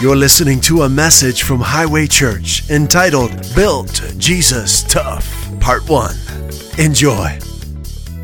[0.00, 6.14] You're listening to a message from Highway Church entitled Built Jesus Tough, Part 1.
[6.78, 7.38] Enjoy.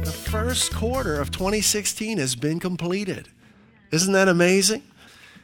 [0.02, 3.28] The first quarter of 2016 has been completed.
[3.90, 4.84] Isn't that amazing?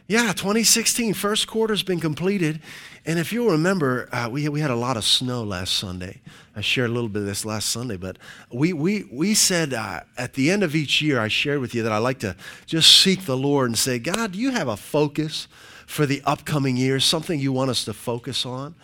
[0.06, 2.62] Yeah, 2016, first quarter's been completed.
[3.04, 6.22] And if you'll remember, uh, we, we had a lot of snow last Sunday.
[6.56, 8.16] I shared a little bit of this last Sunday, but
[8.50, 11.82] we, we, we said uh, at the end of each year, I shared with you
[11.82, 14.78] that I like to just seek the Lord and say, God, do you have a
[14.78, 15.46] focus
[15.92, 18.74] for the upcoming years, something you want us to focus on?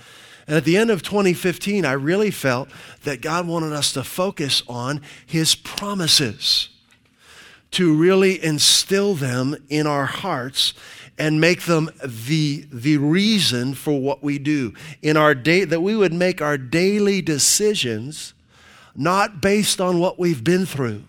[0.47, 2.69] And at the end of 2015, I really felt
[3.05, 6.69] that God wanted us to focus on His promises,
[7.73, 10.75] to really instill them in our hearts
[11.19, 14.75] and make them the, the reason for what we do.
[15.03, 18.35] In our day, that we would make our daily decisions
[18.95, 21.05] not based on what we've been through,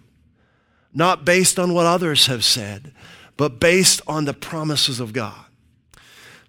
[0.94, 2.94] not based on what others have said,
[3.38, 5.46] but based on the promises of God.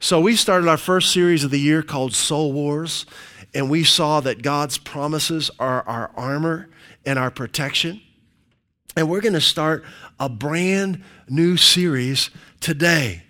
[0.00, 3.06] So we started our first series of the year called Soul Wars,
[3.54, 6.68] and we saw that God's promises are our armor
[7.07, 8.01] and our protection.
[8.96, 9.84] And we're going to start
[10.18, 13.23] a brand new series today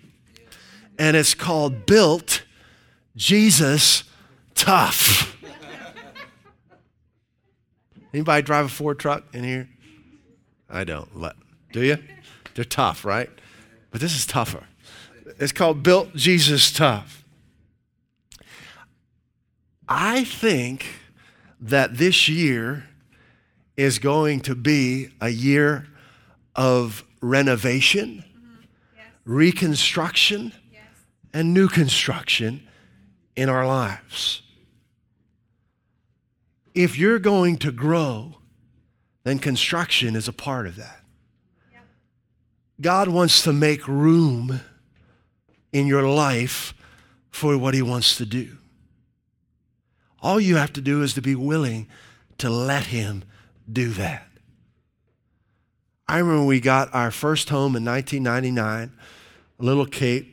[1.01, 2.43] and it's called Built
[3.15, 4.03] Jesus
[4.53, 5.35] Tough.
[8.13, 9.67] Anybody drive a Ford truck in here?
[10.69, 11.09] I don't.
[11.71, 11.97] Do you?
[12.53, 13.31] They're tough, right?
[13.89, 14.63] But this is tougher.
[15.41, 17.25] It's called Built Jesus Tough.
[19.89, 20.85] I think
[21.59, 22.87] that this year
[23.75, 25.87] is going to be a year
[26.55, 28.61] of renovation, mm-hmm.
[28.95, 29.05] yes.
[29.25, 30.53] reconstruction,
[31.33, 32.61] and new construction
[33.35, 34.43] in our lives.
[36.75, 38.35] If you're going to grow,
[39.23, 40.99] then construction is a part of that.
[42.79, 44.61] God wants to make room
[45.71, 46.73] in your life
[47.29, 48.57] for what He wants to do.
[50.21, 51.87] All you have to do is to be willing
[52.37, 53.23] to let Him
[53.71, 54.27] do that.
[56.07, 58.91] I remember we got our first home in 1999,
[59.59, 60.31] Little Cape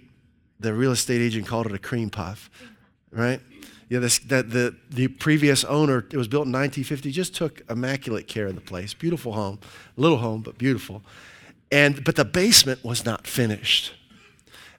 [0.61, 2.51] the real estate agent called it a cream puff,
[3.11, 3.41] right?
[3.89, 8.29] Yeah, this, that the, the previous owner, it was built in 1950, just took immaculate
[8.29, 8.93] care of the place.
[8.93, 9.61] Beautiful home,
[9.97, 11.03] little home, but beautiful.
[11.71, 13.95] And, but the basement was not finished.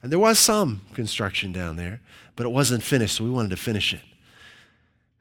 [0.02, 2.00] And there was some construction down there,
[2.36, 4.02] but it wasn't finished, so we wanted to finish it.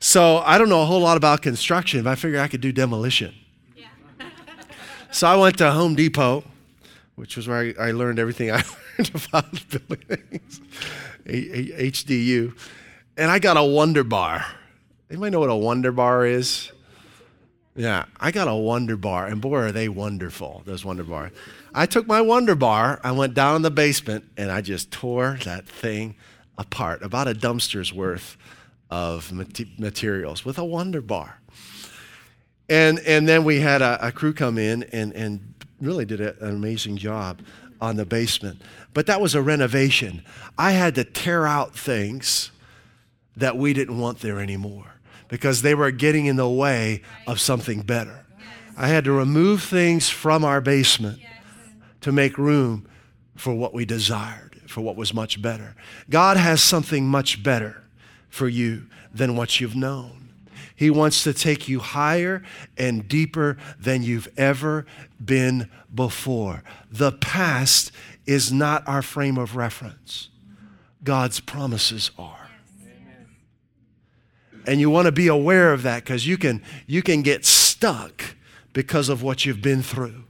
[0.00, 2.70] So I don't know a whole lot about construction, but I figured I could do
[2.70, 3.34] demolition.
[3.76, 3.86] Yeah.
[5.10, 6.44] so I went to Home Depot,
[7.16, 8.62] which was where I, I learned everything I
[8.98, 10.60] learned about buildings,
[11.26, 12.56] HDU.
[13.16, 14.46] And I got a Wonder Bar.
[15.10, 16.70] Anybody know what a Wonder Bar is?
[17.74, 21.32] Yeah, I got a Wonder Bar, and boy, are they wonderful, those Wonder Bar.
[21.78, 25.38] I took my Wonder Bar, I went down in the basement, and I just tore
[25.44, 26.16] that thing
[26.58, 28.36] apart, about a dumpster's worth
[28.90, 29.30] of
[29.78, 31.38] materials with a Wonder Bar.
[32.68, 36.36] And, and then we had a, a crew come in and, and really did an
[36.40, 37.42] amazing job
[37.80, 38.60] on the basement.
[38.92, 40.24] But that was a renovation.
[40.58, 42.50] I had to tear out things
[43.36, 44.96] that we didn't want there anymore
[45.28, 48.26] because they were getting in the way of something better.
[48.76, 51.20] I had to remove things from our basement
[52.00, 52.86] to make room
[53.36, 55.74] for what we desired, for what was much better.
[56.10, 57.82] God has something much better
[58.28, 60.28] for you than what you've known.
[60.74, 62.42] He wants to take you higher
[62.76, 64.86] and deeper than you've ever
[65.22, 66.62] been before.
[66.90, 67.90] The past
[68.26, 70.28] is not our frame of reference,
[71.02, 72.48] God's promises are.
[74.68, 78.36] And you want to be aware of that because you can, you can get stuck
[78.74, 80.24] because of what you've been through,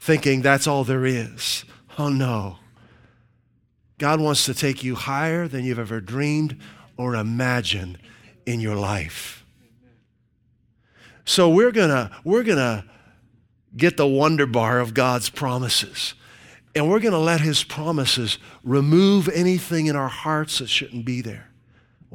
[0.00, 1.64] thinking that's all there is.
[1.98, 2.58] Oh no.
[3.98, 6.60] God wants to take you higher than you've ever dreamed
[6.96, 7.98] or imagined
[8.44, 9.44] in your life.
[11.24, 12.84] So we're gonna we're gonna
[13.76, 16.14] get the wonder bar of God's promises.
[16.74, 21.22] And we're going to let his promises remove anything in our hearts that shouldn't be
[21.22, 21.45] there.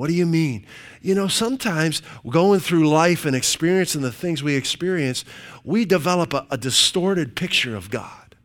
[0.01, 0.65] What do you mean?
[1.03, 5.23] You know, sometimes going through life and experiencing the things we experience,
[5.63, 8.35] we develop a, a distorted picture of God.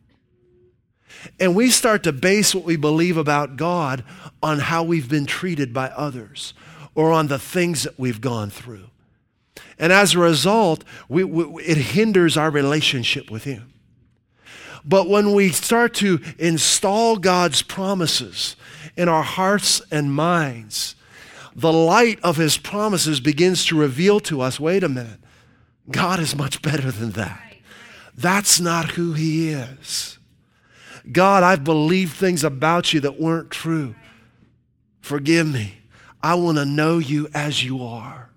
[1.39, 4.03] And we start to base what we believe about God
[4.43, 6.53] on how we've been treated by others
[6.93, 8.91] or on the things that we've gone through.
[9.79, 13.73] And as a result, we, we, it hinders our relationship with Him.
[14.85, 18.55] But when we start to install God's promises
[18.95, 20.93] in our hearts and minds,
[21.57, 25.19] the light of His promises begins to reveal to us wait a minute,
[25.89, 27.55] God is much better than that.
[28.15, 30.19] That's not who He is.
[31.11, 33.95] God, I've believed things about you that weren't true.
[35.01, 35.79] Forgive me.
[36.21, 38.29] I want to know you as you are.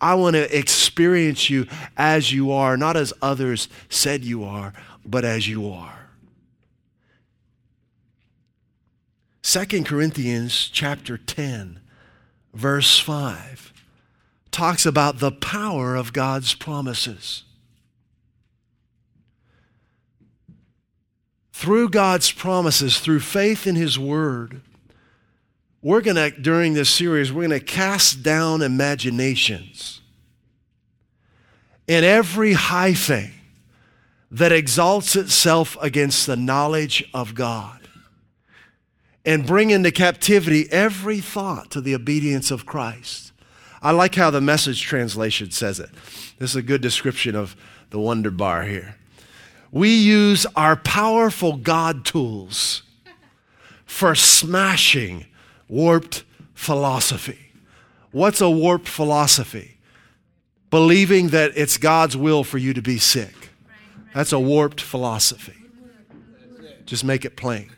[0.00, 1.66] I want to experience you
[1.96, 4.72] as you are, not as others said you are,
[5.04, 6.08] but as you are.
[9.42, 11.80] 2 Corinthians chapter 10
[12.52, 13.72] verse 5
[14.50, 17.44] talks about the power of God's promises.
[21.52, 24.62] Through God's promises, through faith in His Word,
[25.82, 30.00] we're going to, during this series, we're going to cast down imaginations
[31.88, 33.32] and every high thing
[34.30, 37.79] that exalts itself against the knowledge of God
[39.24, 43.32] and bring into captivity every thought to the obedience of Christ.
[43.82, 45.90] I like how the message translation says it.
[46.38, 47.56] This is a good description of
[47.90, 48.96] the wonder bar here.
[49.72, 52.82] We use our powerful God tools
[53.84, 55.26] for smashing
[55.68, 56.24] warped
[56.54, 57.52] philosophy.
[58.10, 59.78] What's a warped philosophy?
[60.70, 63.34] Believing that it's God's will for you to be sick.
[64.14, 65.54] That's a warped philosophy.
[66.86, 67.70] Just make it plain.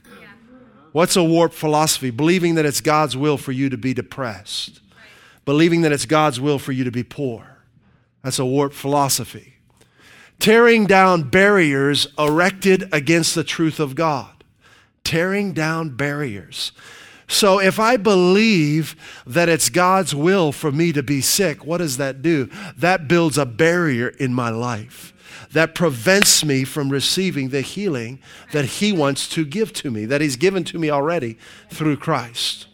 [0.92, 2.10] What's a warped philosophy?
[2.10, 4.80] Believing that it's God's will for you to be depressed,
[5.44, 7.58] believing that it's God's will for you to be poor.
[8.22, 9.54] That's a warped philosophy.
[10.38, 14.44] Tearing down barriers erected against the truth of God.
[15.04, 16.72] Tearing down barriers.
[17.26, 18.94] So if I believe
[19.26, 22.50] that it's God's will for me to be sick, what does that do?
[22.76, 25.14] That builds a barrier in my life
[25.52, 28.20] that prevents me from receiving the healing
[28.52, 31.38] that He wants to give to me, that He's given to me already
[31.70, 32.66] through Christ.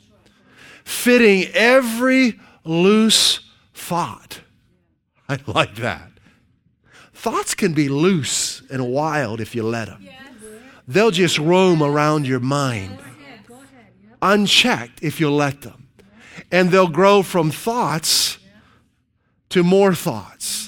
[0.84, 3.40] Fitting every loose
[3.75, 4.40] thought.
[5.28, 6.10] I like that.
[7.12, 10.08] Thoughts can be loose and wild if you let them.
[10.87, 12.99] They'll just roam around your mind
[14.22, 15.88] unchecked if you let them.
[16.50, 18.38] And they'll grow from thoughts
[19.50, 20.68] to more thoughts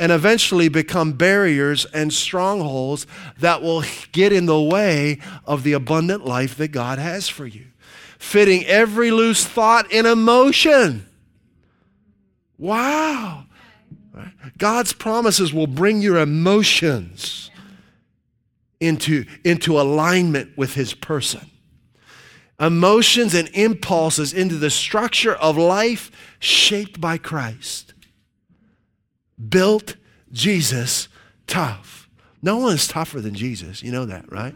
[0.00, 3.06] and eventually become barriers and strongholds
[3.38, 7.66] that will get in the way of the abundant life that God has for you.
[8.18, 11.06] Fitting every loose thought and emotion.
[12.56, 13.44] Wow.
[14.56, 17.50] God's promises will bring your emotions
[18.80, 21.48] into, into alignment with His person
[22.60, 26.10] emotions and impulses into the structure of life
[26.40, 27.87] shaped by Christ.
[29.46, 29.96] Built
[30.32, 31.08] Jesus
[31.46, 32.08] tough.
[32.42, 33.82] No one is tougher than Jesus.
[33.82, 34.54] You know that, right?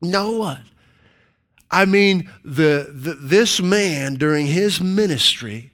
[0.00, 0.64] No one.
[1.70, 5.70] I mean, the, the, this man during his ministry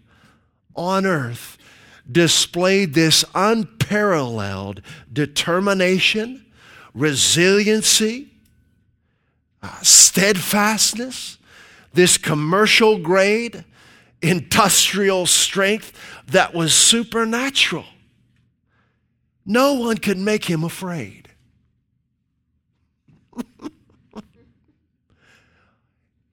[0.77, 1.59] on earth
[2.11, 4.81] displayed this unparalleled
[5.13, 6.47] determination,
[6.95, 8.29] resiliency,
[9.63, 11.39] uh, steadfastness,
[11.93, 13.65] this commercial grade,
[14.23, 15.93] industrial strength
[16.27, 17.85] that was supernatural.
[19.47, 21.29] No one could make him afraid.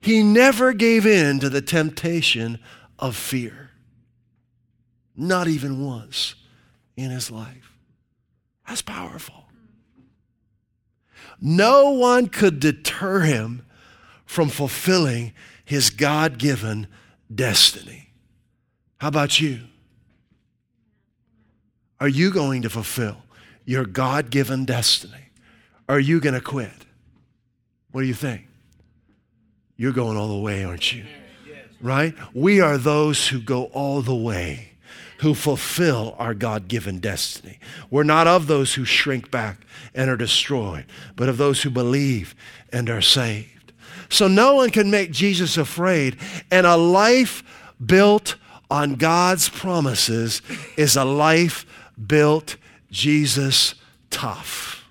[0.01, 2.59] he never gave in to the temptation
[2.99, 3.71] of fear,
[5.15, 6.35] not even once
[6.97, 7.71] in his life.
[8.67, 9.45] That's powerful.
[11.39, 13.65] No one could deter him
[14.25, 15.33] from fulfilling
[15.63, 16.87] his God given
[17.33, 18.09] destiny.
[18.97, 19.61] How about you?
[21.99, 23.17] Are you going to fulfill
[23.65, 25.29] your God given destiny?
[25.87, 26.85] Are you going to quit?
[27.91, 28.47] What do you think?
[29.77, 31.05] You're going all the way, aren't you?
[31.81, 32.13] Right?
[32.33, 34.75] We are those who go all the way
[35.19, 37.59] who fulfill our God given destiny.
[37.89, 42.35] We're not of those who shrink back and are destroyed, but of those who believe
[42.71, 43.54] and are saved.
[44.09, 46.17] So no one can make Jesus afraid,
[46.51, 47.43] and a life
[47.83, 48.35] built
[48.69, 50.41] on God's promises
[50.77, 51.65] is a life
[52.07, 52.57] built
[52.91, 53.75] Jesus
[54.09, 54.85] tough.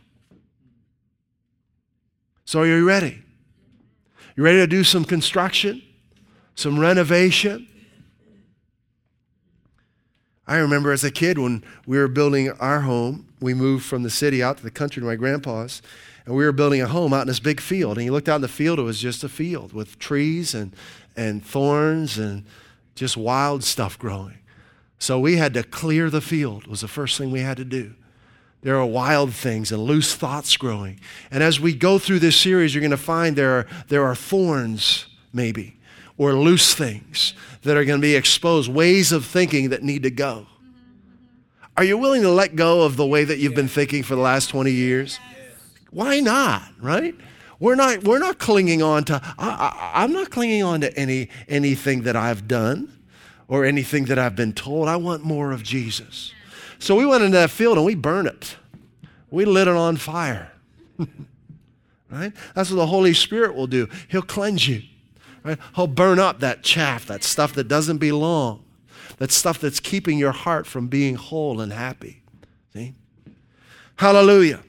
[2.44, 3.22] So are you ready?
[4.36, 5.82] You ready to do some construction?
[6.54, 7.66] Some renovation?
[10.46, 14.10] I remember as a kid when we were building our home, we moved from the
[14.10, 15.80] city out to the country to my grandpa's,
[16.26, 17.98] and we were building a home out in this big field.
[17.98, 20.74] And you looked out in the field, it was just a field with trees and,
[21.16, 22.44] and thorns and
[22.94, 24.38] just wild stuff growing.
[24.98, 27.94] So we had to clear the field, was the first thing we had to do.
[28.62, 30.98] There are wild things and loose thoughts growing.
[31.30, 34.14] And as we go through this series, you're going to find there are, there are
[34.14, 35.04] thorns,
[35.34, 35.76] maybe,
[36.16, 40.10] or loose things that are going to be exposed, ways of thinking that need to
[40.10, 40.46] go.
[41.76, 44.22] Are you willing to let go of the way that you've been thinking for the
[44.22, 45.18] last 20 years?
[45.94, 47.14] Why not, right?
[47.60, 51.28] We're not, we're not clinging on to, I, I, I'm not clinging on to any,
[51.48, 52.92] anything that I've done
[53.46, 54.88] or anything that I've been told.
[54.88, 56.32] I want more of Jesus.
[56.80, 58.56] So we went into that field and we burned it.
[59.30, 60.50] We lit it on fire.
[62.10, 62.32] right?
[62.56, 63.88] That's what the Holy Spirit will do.
[64.08, 64.82] He'll cleanse you.
[65.44, 65.58] Right?
[65.76, 68.64] He'll burn up that chaff, that stuff that doesn't belong,
[69.18, 72.24] that stuff that's keeping your heart from being whole and happy.
[72.72, 72.94] See?
[73.94, 74.60] Hallelujah.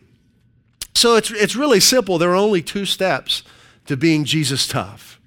[0.95, 2.17] So it's, it's really simple.
[2.17, 3.43] There are only two steps
[3.85, 5.19] to being Jesus tough.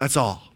[0.00, 0.52] That's all.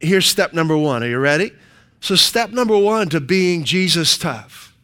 [0.00, 1.02] Here's step number one.
[1.02, 1.52] Are you ready?
[2.00, 4.76] So, step number one to being Jesus tough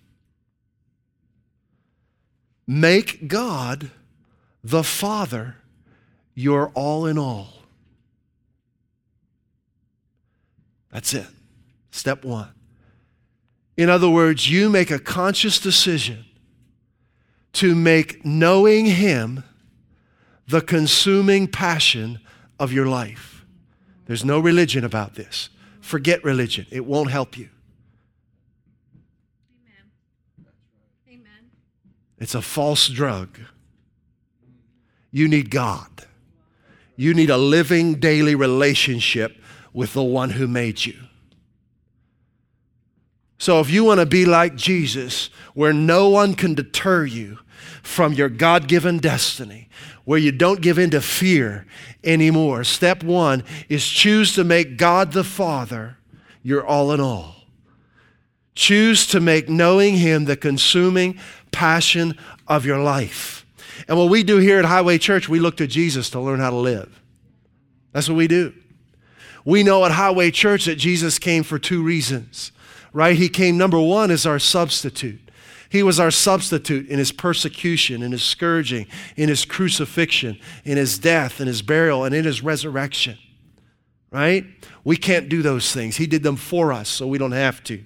[2.66, 3.90] make God
[4.64, 5.56] the Father
[6.34, 7.64] your all in all.
[10.90, 11.26] That's it.
[11.90, 12.48] Step one.
[13.76, 16.24] In other words, you make a conscious decision
[17.54, 19.44] to make knowing Him
[20.46, 22.20] the consuming passion
[22.58, 23.44] of your life.
[24.06, 25.48] There's no religion about this.
[25.80, 27.48] Forget religion, it won't help you.
[29.64, 30.46] Amen.
[31.08, 31.50] Amen.
[32.18, 33.38] It's a false drug.
[35.10, 35.88] You need God.
[36.96, 39.36] You need a living daily relationship
[39.72, 40.94] with the one who made you.
[43.40, 47.38] So, if you want to be like Jesus, where no one can deter you
[47.82, 49.70] from your God given destiny,
[50.04, 51.64] where you don't give in to fear
[52.04, 55.96] anymore, step one is choose to make God the Father
[56.42, 57.34] your all in all.
[58.54, 61.18] Choose to make knowing Him the consuming
[61.50, 63.46] passion of your life.
[63.88, 66.50] And what we do here at Highway Church, we look to Jesus to learn how
[66.50, 67.00] to live.
[67.92, 68.52] That's what we do.
[69.46, 72.52] We know at Highway Church that Jesus came for two reasons,
[72.92, 73.16] right?
[73.16, 75.20] He came, number one, as our substitute.
[75.68, 80.98] He was our substitute in his persecution, in his scourging, in his crucifixion, in his
[80.98, 83.16] death, in his burial, and in his resurrection,
[84.10, 84.44] right?
[84.82, 85.96] We can't do those things.
[85.96, 87.84] He did them for us, so we don't have to.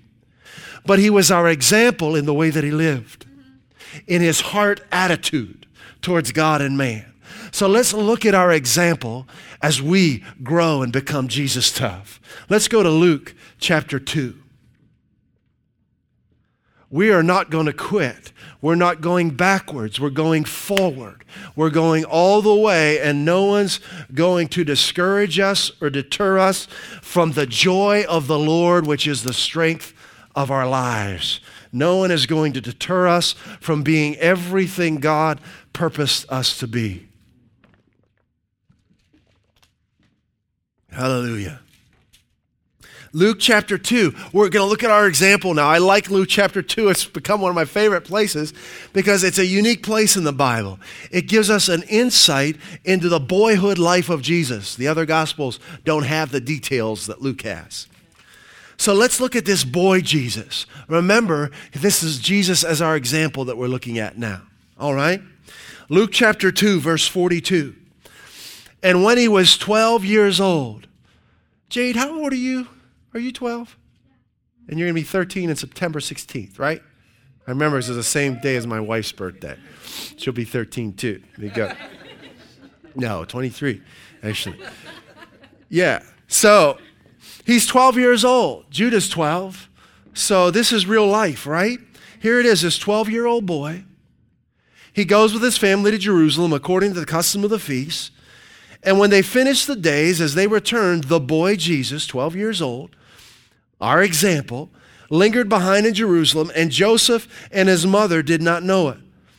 [0.87, 3.27] But he was our example in the way that he lived,
[4.07, 5.67] in his heart attitude
[6.01, 7.13] towards God and man.
[7.53, 9.29] So let's look at our example
[9.61, 12.19] as we grow and become Jesus tough.
[12.49, 14.39] Let's go to Luke chapter 2.
[16.91, 18.33] We are not going to quit.
[18.61, 19.99] We're not going backwards.
[19.99, 21.25] We're going forward.
[21.57, 23.81] We're going all the way, and no one's
[24.13, 26.67] going to discourage us or deter us
[27.03, 29.93] from the joy of the Lord, which is the strength
[30.35, 31.41] of our lives.
[31.73, 35.41] No one is going to deter us from being everything God
[35.73, 37.09] purposed us to be.
[40.91, 41.61] Hallelujah.
[43.15, 44.13] Luke chapter 2.
[44.33, 45.69] We're going to look at our example now.
[45.69, 46.89] I like Luke chapter 2.
[46.89, 48.53] It's become one of my favorite places
[48.93, 50.81] because it's a unique place in the Bible.
[51.13, 54.75] It gives us an insight into the boyhood life of Jesus.
[54.75, 57.87] The other gospels don't have the details that Luke has.
[58.77, 60.67] So let's look at this boy Jesus.
[60.89, 64.43] Remember, this is Jesus as our example that we're looking at now.
[64.77, 65.23] All right?
[65.89, 67.77] Luke chapter 2, verse 42.
[68.83, 70.89] And when he was 12 years old,
[71.69, 72.67] Jade, how old are you?
[73.15, 73.79] Are you 12?
[74.69, 76.83] And you're going to be 13 on September 16th, right?
[77.47, 79.57] I remember this is the same day as my wife's birthday.
[80.17, 81.23] She'll be 13 too.
[81.37, 81.73] There you go.
[82.97, 83.83] No, 23,
[84.23, 84.59] actually.
[85.69, 86.03] Yeah.
[86.29, 86.79] So
[87.45, 88.71] he's 12 years old.
[88.71, 89.69] Judah's 12.
[90.15, 91.79] So this is real life, right?
[92.21, 93.85] Here it is, this 12 year old boy.
[94.93, 98.13] He goes with his family to Jerusalem according to the custom of the feast.
[98.83, 102.97] And when they finished the days, as they returned, the boy Jesus, 12 years old,
[103.85, 104.71] our example,
[105.11, 108.99] lingered behind in Jerusalem, and Joseph and his mother did not know it.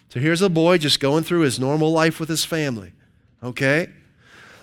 [0.09, 2.93] So here's a boy just going through his normal life with his family.
[3.41, 3.89] Okay?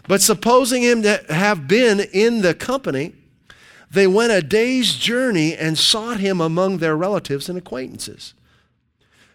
[0.06, 3.12] But supposing him to have been in the company,
[3.90, 8.34] they went a day's journey and sought him among their relatives and acquaintances.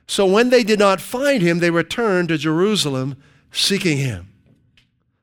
[0.07, 3.17] So when they did not find him, they returned to Jerusalem
[3.51, 4.29] seeking him.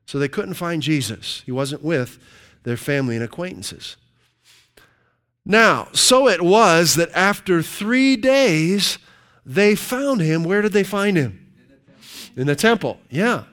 [0.05, 1.41] So they couldn't find Jesus.
[1.47, 2.19] He wasn't with
[2.61, 3.97] their family and acquaintances.
[5.45, 8.97] Now, so it was that after three days,
[9.45, 10.43] they found him.
[10.43, 11.53] Where did they find him?
[12.35, 12.99] In the temple.
[13.09, 13.43] Yeah.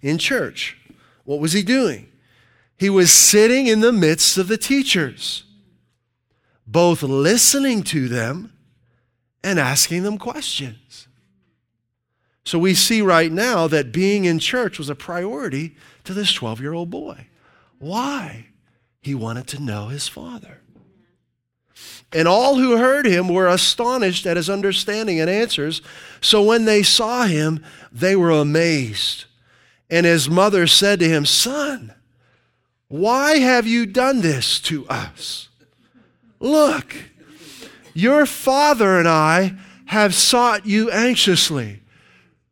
[0.00, 0.78] In church.
[1.24, 2.10] What was he doing?
[2.78, 5.44] He was sitting in the midst of the teachers,
[6.66, 8.52] both listening to them
[9.42, 11.08] and asking them questions.
[12.44, 16.60] So we see right now that being in church was a priority to this 12
[16.60, 17.26] year old boy.
[17.78, 18.46] Why?
[19.06, 20.62] He wanted to know his father.
[22.12, 25.80] And all who heard him were astonished at his understanding and answers.
[26.20, 29.26] So when they saw him, they were amazed.
[29.88, 31.94] And his mother said to him, Son,
[32.88, 35.50] why have you done this to us?
[36.40, 36.96] Look,
[37.94, 41.80] your father and I have sought you anxiously.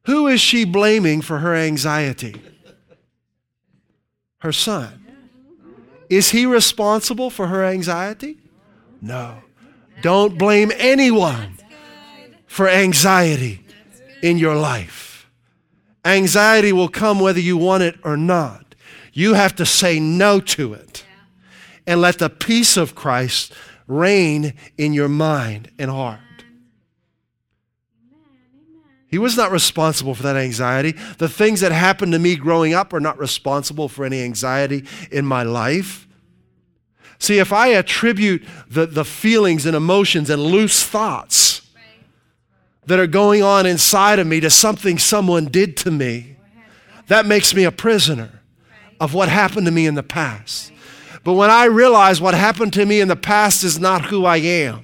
[0.05, 2.41] Who is she blaming for her anxiety?
[4.39, 5.01] Her son.
[6.15, 8.39] Is he responsible for her anxiety?
[9.03, 9.39] No.
[10.01, 11.59] Don't blame anyone
[12.47, 13.67] for anxiety
[14.23, 15.29] in your life.
[16.05, 18.77] Anxiety will come whether you want it or not.
[19.13, 21.05] You have to say no to it
[21.85, 23.53] and let the peace of Christ
[23.89, 26.21] reign in your mind and heart.
[29.15, 30.91] He was not responsible for that anxiety.
[31.19, 35.25] The things that happened to me growing up are not responsible for any anxiety in
[35.25, 36.09] my life.
[37.21, 41.63] See, if I attribute the, the feelings and emotions and loose thoughts
[42.87, 46.35] that are going on inside of me to something someone did to me,
[47.07, 48.41] that makes me a prisoner
[48.99, 50.73] of what happened to me in the past.
[51.23, 54.39] But when I realize what happened to me in the past is not who I
[54.39, 54.84] am,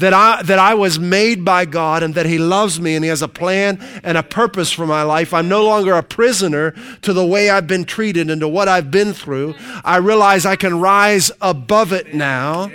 [0.00, 3.08] that I, that I was made by God and that He loves me and He
[3.08, 5.32] has a plan and a purpose for my life.
[5.32, 8.90] I'm no longer a prisoner to the way I've been treated and to what I've
[8.90, 9.54] been through.
[9.84, 12.70] I realize I can rise above it now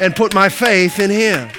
[0.00, 1.50] and put my faith in Him.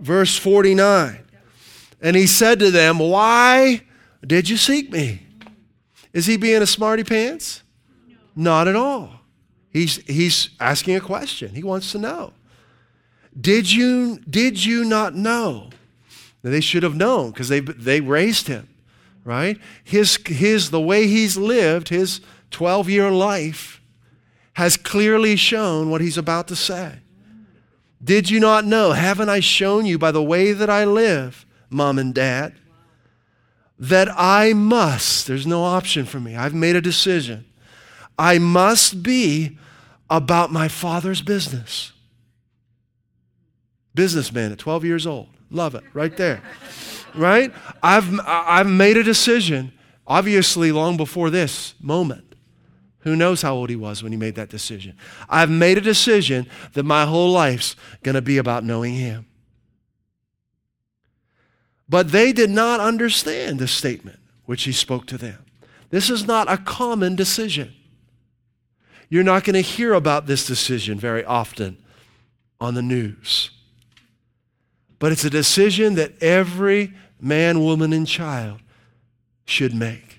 [0.00, 1.24] Verse 49
[2.02, 3.82] And He said to them, Why
[4.26, 5.22] did you seek me?
[6.12, 7.62] Is He being a smarty pants?
[8.36, 9.23] Not at all.
[9.74, 11.52] He's, he's asking a question.
[11.52, 12.32] He wants to know.
[13.38, 15.70] Did you, did you not know?
[16.42, 18.68] They should have known because they, they raised him,
[19.24, 19.58] right?
[19.82, 22.20] His, his, the way he's lived, his
[22.52, 23.80] 12 year life,
[24.52, 27.00] has clearly shown what he's about to say.
[28.02, 28.92] Did you not know?
[28.92, 32.54] Haven't I shown you by the way that I live, mom and dad,
[33.76, 36.36] that I must, there's no option for me.
[36.36, 37.46] I've made a decision.
[38.16, 39.58] I must be
[40.10, 41.92] about my father's business.
[43.94, 45.28] Businessman at 12 years old.
[45.50, 46.42] Love it, right there.
[47.14, 47.52] right?
[47.82, 49.72] I've, I've made a decision,
[50.06, 52.34] obviously, long before this moment.
[53.00, 54.96] Who knows how old he was when he made that decision?
[55.28, 59.26] I've made a decision that my whole life's going to be about knowing him.
[61.86, 65.44] But they did not understand the statement which he spoke to them.
[65.90, 67.74] This is not a common decision.
[69.14, 71.76] You're not going to hear about this decision very often
[72.60, 73.52] on the news.
[74.98, 78.58] But it's a decision that every man, woman, and child
[79.44, 80.18] should make.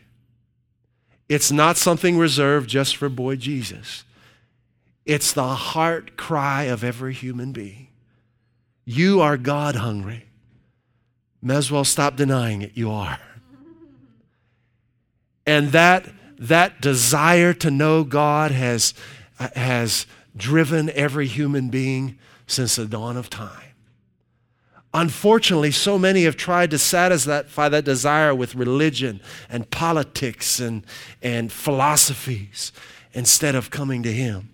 [1.28, 4.06] It's not something reserved just for boy Jesus.
[5.06, 7.90] It's the heart cry of every human being.
[8.86, 10.24] You are God hungry.
[11.42, 12.72] May as well stop denying it.
[12.76, 13.20] You are.
[15.46, 18.94] And that that desire to know God has,
[19.56, 22.18] has driven every human being
[22.48, 23.62] since the dawn of time.
[24.94, 29.20] Unfortunately, so many have tried to satisfy that desire with religion
[29.50, 30.86] and politics and,
[31.22, 32.72] and philosophies
[33.14, 34.50] instead of coming to Him.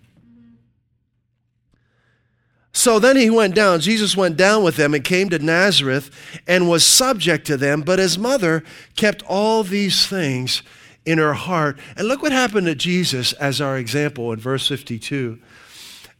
[2.72, 3.80] So then he went down.
[3.80, 6.10] Jesus went down with them and came to Nazareth
[6.46, 8.64] and was subject to them, but his mother
[8.96, 10.62] kept all these things
[11.04, 11.78] in her heart.
[11.96, 15.38] And look what happened to Jesus as our example in verse 52.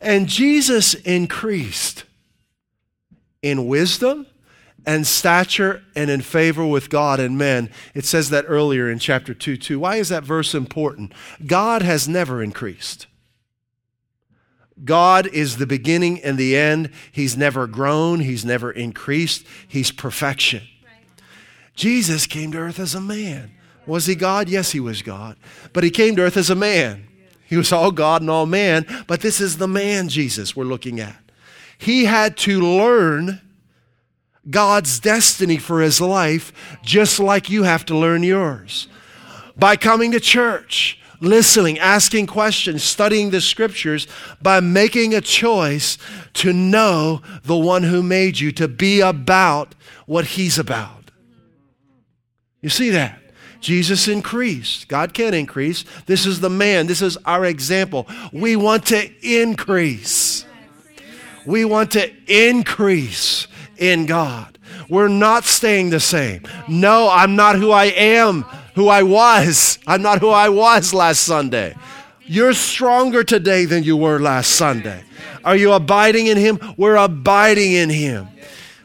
[0.01, 2.05] And Jesus increased
[3.40, 4.27] in wisdom
[4.85, 7.71] and stature and in favor with God and men.
[7.95, 9.79] It says that earlier in chapter 2 2.
[9.79, 11.12] Why is that verse important?
[11.47, 13.07] God has never increased.
[14.85, 16.90] God is the beginning and the end.
[17.12, 20.62] He's never grown, He's never increased, He's perfection.
[21.75, 23.53] Jesus came to earth as a man.
[23.87, 24.49] Was he God?
[24.49, 25.37] Yes, he was God.
[25.73, 27.09] But he came to earth as a man.
[27.45, 31.01] He was all God and all man, but this is the man Jesus we're looking
[31.01, 31.18] at.
[31.77, 33.42] He had to learn
[34.49, 38.88] God's destiny for his life just like you have to learn yours.
[39.57, 44.07] By coming to church, listening, asking questions, studying the scriptures,
[44.40, 45.99] by making a choice
[46.35, 49.75] to know the one who made you, to be about
[50.07, 51.11] what he's about.
[52.61, 53.21] You see that?
[53.62, 54.88] Jesus increased.
[54.88, 55.85] God can increase.
[56.07, 56.87] This is the man.
[56.88, 58.07] This is our example.
[58.33, 60.44] We want to increase.
[61.46, 63.46] We want to increase
[63.79, 64.59] in God.
[64.88, 66.42] We're not staying the same.
[66.68, 68.42] No, I'm not who I am,
[68.75, 69.79] who I was.
[69.87, 71.75] I'm not who I was last Sunday.
[72.27, 75.05] You're stronger today than you were last Sunday.
[75.44, 76.59] Are you abiding in Him?
[76.77, 78.29] We're abiding in Him.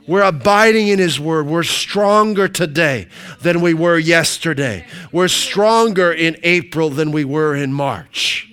[0.08, 1.48] We're abiding in His Word.
[1.48, 3.08] We're stronger today
[3.42, 4.86] than we were yesterday.
[5.12, 8.50] We're stronger in April than we were in March.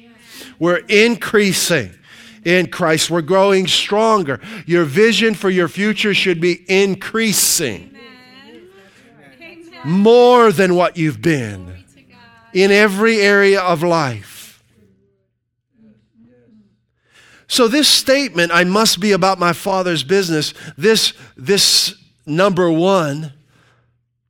[0.59, 1.90] We're increasing
[2.45, 3.09] in Christ.
[3.09, 4.40] We're growing stronger.
[4.67, 7.97] Your vision for your future should be increasing
[9.85, 11.85] more than what you've been
[12.53, 14.34] in every area of life.
[17.47, 21.95] So, this statement, I must be about my Father's business, this, this
[22.27, 23.33] number one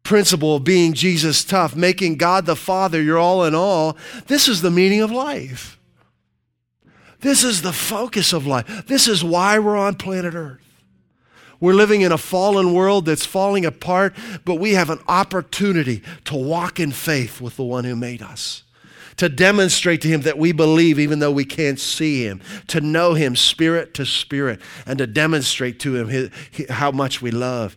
[0.05, 3.97] principle of being Jesus tough, making God the Father your all in all,
[4.27, 5.79] this is the meaning of life.
[7.21, 8.87] This is the focus of life.
[8.87, 10.61] This is why we're on planet Earth.
[11.59, 16.37] We're living in a fallen world that's falling apart, but we have an opportunity to
[16.37, 18.64] walk in faith with the one who made us.
[19.19, 23.15] To demonstrate to him that we believe even though we can't see him, to know
[23.15, 26.31] him spirit to spirit, and to demonstrate to him his,
[26.69, 27.77] how much we love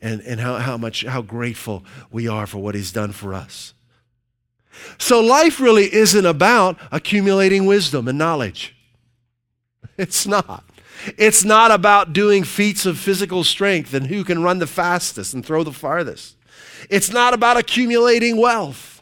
[0.00, 3.74] and, and how, how much how grateful we are for what he's done for us.
[4.98, 8.74] So life really isn't about accumulating wisdom and knowledge.
[9.98, 10.62] It's not.
[11.16, 15.44] It's not about doing feats of physical strength and who can run the fastest and
[15.44, 16.36] throw the farthest.
[16.88, 18.97] It's not about accumulating wealth.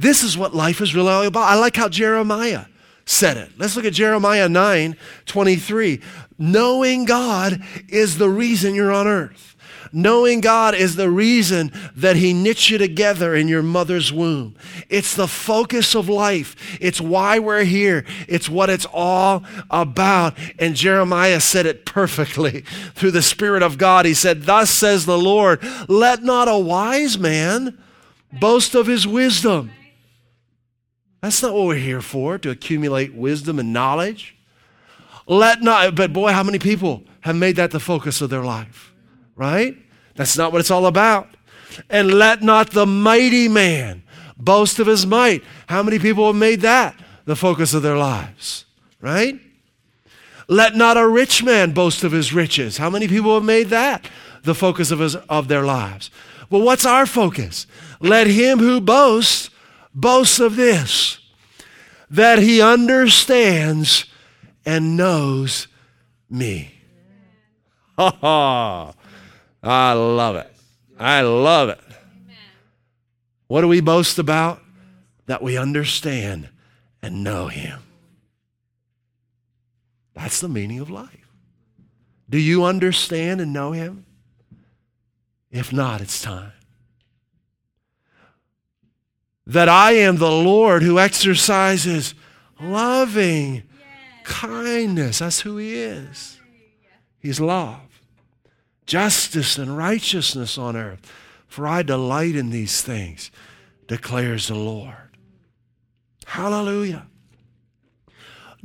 [0.00, 1.42] This is what life is really all about.
[1.42, 2.64] I like how Jeremiah
[3.04, 3.50] said it.
[3.58, 6.00] Let's look at Jeremiah 9 23.
[6.38, 9.56] Knowing God is the reason you're on earth.
[9.92, 14.56] Knowing God is the reason that He knit you together in your mother's womb.
[14.88, 16.78] It's the focus of life.
[16.80, 18.06] It's why we're here.
[18.26, 20.34] It's what it's all about.
[20.58, 22.60] And Jeremiah said it perfectly
[22.94, 24.06] through the Spirit of God.
[24.06, 27.76] He said, Thus says the Lord, let not a wise man
[28.32, 29.72] boast of his wisdom.
[31.20, 34.36] That's not what we're here for, to accumulate wisdom and knowledge.
[35.26, 38.90] Let not, but boy, how many people have made that the focus of their life?
[39.40, 39.74] right?
[40.16, 41.26] That's not what it's all about.
[41.88, 44.02] And let not the mighty man
[44.36, 45.42] boast of his might.
[45.66, 48.66] How many people have made that the focus of their lives,
[49.00, 49.40] right?
[50.46, 52.76] Let not a rich man boast of his riches.
[52.76, 54.04] How many people have made that
[54.42, 56.10] the focus of, his, of their lives?
[56.50, 57.66] Well, what's our focus?
[57.98, 59.48] Let him who boasts
[59.94, 61.18] boast of this,
[62.10, 64.06] that he understands
[64.64, 65.68] and knows
[66.28, 66.74] me.
[67.96, 68.94] Ha ha.
[69.62, 70.50] I love it.
[70.98, 71.80] I love it.
[73.46, 74.62] What do we boast about?
[75.26, 76.48] That we understand
[77.02, 77.80] and know Him.
[80.14, 81.28] That's the meaning of life.
[82.28, 84.06] Do you understand and know Him?
[85.50, 86.52] If not, it's time.
[89.50, 92.14] That I am the Lord who exercises
[92.60, 93.64] loving
[94.24, 95.18] kindness.
[95.18, 96.38] That's who He is.
[97.18, 97.80] He's love
[98.90, 101.00] justice and righteousness on earth.
[101.46, 103.30] For I delight in these things,
[103.86, 105.16] declares the Lord.
[106.26, 107.06] Hallelujah.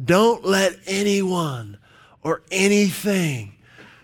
[0.03, 1.77] Don't let anyone
[2.23, 3.53] or anything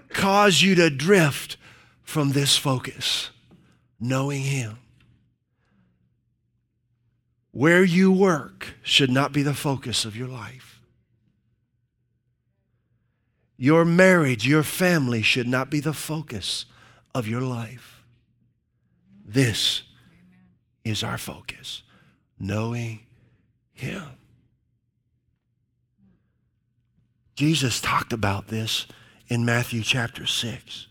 [0.09, 1.57] cause you to drift
[2.03, 3.31] from this focus,
[3.99, 4.77] knowing Him.
[7.51, 10.81] Where you work should not be the focus of your life.
[13.57, 16.65] Your marriage, your family should not be the focus
[17.13, 18.03] of your life.
[19.25, 19.83] This
[20.83, 21.83] is our focus
[22.39, 23.01] knowing
[23.73, 24.03] Him.
[27.35, 28.87] Jesus talked about this
[29.27, 30.87] in Matthew chapter 6.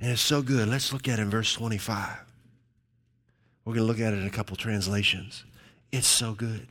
[0.00, 0.68] And it's so good.
[0.68, 2.27] Let's look at it in verse 25.
[3.68, 5.44] We're going to look at it in a couple translations.
[5.92, 6.68] It's so good.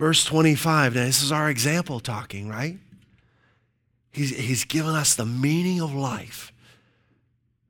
[0.00, 2.76] Verse 25, now this is our example talking, right?
[4.10, 6.52] He's, he's given us the meaning of life,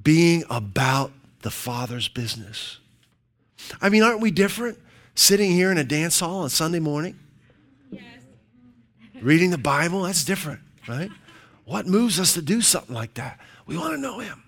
[0.02, 2.78] being about the Father's business.
[3.82, 4.78] I mean, aren't we different
[5.14, 7.18] sitting here in a dance hall on Sunday morning?
[7.90, 8.02] Yes.
[9.20, 10.04] Reading the Bible?
[10.04, 11.10] That's different, right?
[11.66, 13.40] What moves us to do something like that?
[13.66, 14.42] We want to know Him.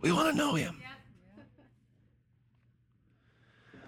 [0.00, 0.80] We want to know Him.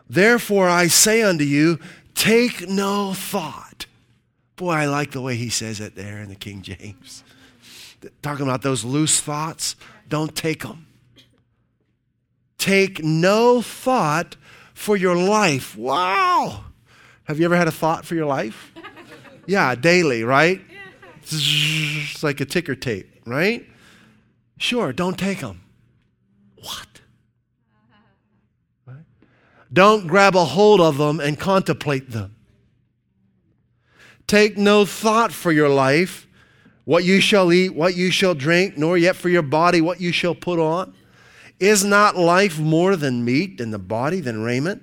[0.08, 1.78] Therefore, I say unto you,
[2.14, 3.86] Take no thought.
[4.56, 7.22] Boy, I like the way he says it there in the King James.
[8.22, 9.76] Talking about those loose thoughts,
[10.08, 10.88] don't take them.
[12.58, 14.34] Take no thought
[14.74, 15.76] for your life.
[15.76, 16.64] Wow.
[17.24, 18.72] Have you ever had a thought for your life?
[19.46, 20.60] Yeah, daily, right?
[21.22, 23.64] It's like a ticker tape, right?
[24.56, 25.60] Sure, don't take them.
[26.62, 26.86] What?
[29.72, 32.34] Don't grab a hold of them and contemplate them.
[34.26, 36.26] Take no thought for your life,
[36.84, 40.12] what you shall eat, what you shall drink, nor yet for your body what you
[40.12, 40.94] shall put on.
[41.60, 44.82] Is not life more than meat, and the body than raiment?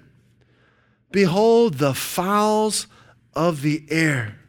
[1.12, 2.88] Behold the fowls
[3.34, 4.40] of the air.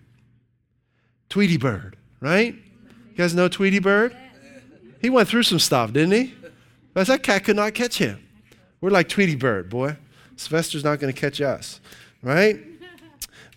[1.29, 2.55] Tweety Bird, right?
[2.55, 4.17] You guys know Tweety Bird?
[5.01, 6.35] He went through some stuff, didn't he?
[6.97, 8.27] But that cat could not catch him.
[8.81, 9.99] We're like Tweety Bird, boy.
[10.37, 11.79] Sylvester's not going to catch us,
[12.23, 12.59] right?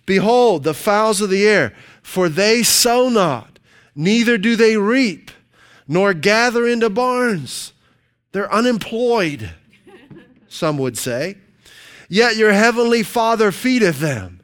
[0.05, 3.57] Behold, the fowls of the air, for they sow not,
[3.95, 5.31] neither do they reap,
[5.87, 7.71] nor gather into barns.
[8.33, 9.51] They're unemployed,
[10.49, 11.37] some would say.
[12.09, 14.41] Yet your heavenly Father feedeth them.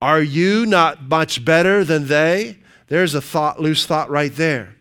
[0.00, 2.58] Are you not much better than they?
[2.86, 4.76] There's a thought, loose thought right there.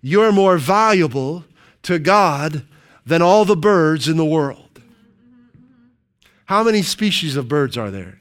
[0.00, 1.44] You're more valuable
[1.82, 2.64] to God
[3.08, 4.82] than all the birds in the world.
[6.44, 8.20] How many species of birds are there?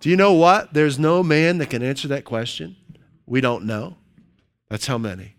[0.00, 0.74] Do you know what?
[0.74, 2.76] There's no man that can answer that question.
[3.24, 3.96] We don't know.
[4.68, 5.36] That's how many.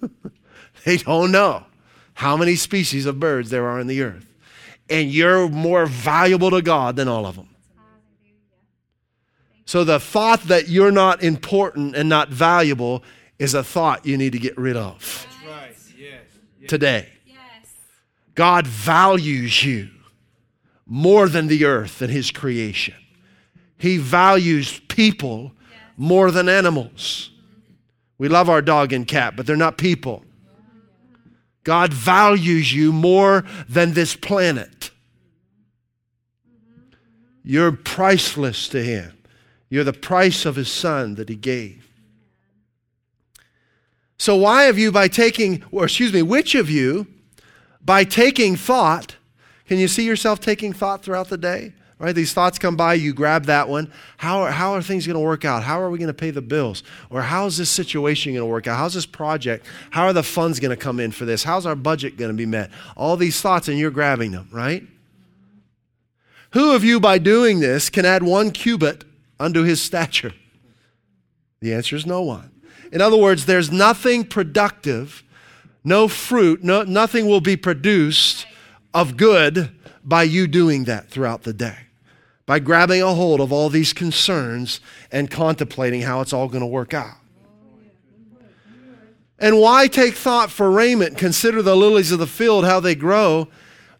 [0.84, 1.64] they don't know
[2.14, 4.26] how many species of birds there are in the earth.
[4.90, 7.48] And you're more valuable to God than all of them.
[9.64, 13.02] So the thought that you're not important and not valuable
[13.38, 15.26] is a thought you need to get rid of.
[15.46, 15.74] Right.
[15.96, 16.22] Yes.
[16.60, 16.68] Yes.
[16.68, 17.08] Today.
[18.36, 19.88] God values you
[20.86, 22.94] more than the earth and his creation.
[23.78, 25.52] He values people
[25.96, 27.30] more than animals.
[28.18, 30.22] We love our dog and cat, but they're not people.
[31.64, 34.90] God values you more than this planet.
[37.42, 39.16] You're priceless to him.
[39.70, 41.88] You're the price of his son that he gave.
[44.18, 47.06] So, why have you, by taking, or excuse me, which of you,
[47.86, 49.16] by taking thought,
[49.66, 51.72] can you see yourself taking thought throughout the day?
[51.98, 52.14] Right?
[52.14, 53.90] These thoughts come by, you grab that one.
[54.18, 55.62] How are, how are things going to work out?
[55.62, 56.82] How are we going to pay the bills?
[57.08, 58.76] Or how is this situation going to work out?
[58.76, 59.64] How's this project?
[59.90, 61.42] How are the funds going to come in for this?
[61.42, 62.70] How's our budget going to be met?
[62.96, 64.86] All these thoughts, and you're grabbing them, right?
[66.50, 69.04] Who of you, by doing this, can add one cubit
[69.40, 70.34] unto his stature?
[71.60, 72.50] The answer is no one.
[72.92, 75.22] In other words, there's nothing productive,
[75.86, 78.44] no fruit, no, nothing will be produced
[78.92, 79.70] of good
[80.04, 81.78] by you doing that throughout the day.
[82.44, 84.80] By grabbing a hold of all these concerns
[85.12, 87.18] and contemplating how it's all going to work out.
[89.38, 91.18] And why take thought for raiment?
[91.18, 93.46] Consider the lilies of the field, how they grow.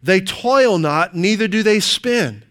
[0.03, 2.43] They toil not, neither do they spin.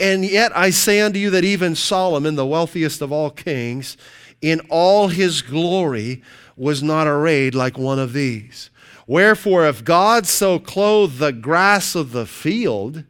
[0.00, 3.96] And yet I say unto you that even Solomon, the wealthiest of all kings,
[4.42, 6.22] in all his glory
[6.56, 8.70] was not arrayed like one of these.
[9.06, 13.04] Wherefore, if God so clothe the grass of the field,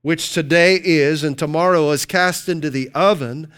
[0.00, 3.52] which today is and tomorrow is cast into the oven,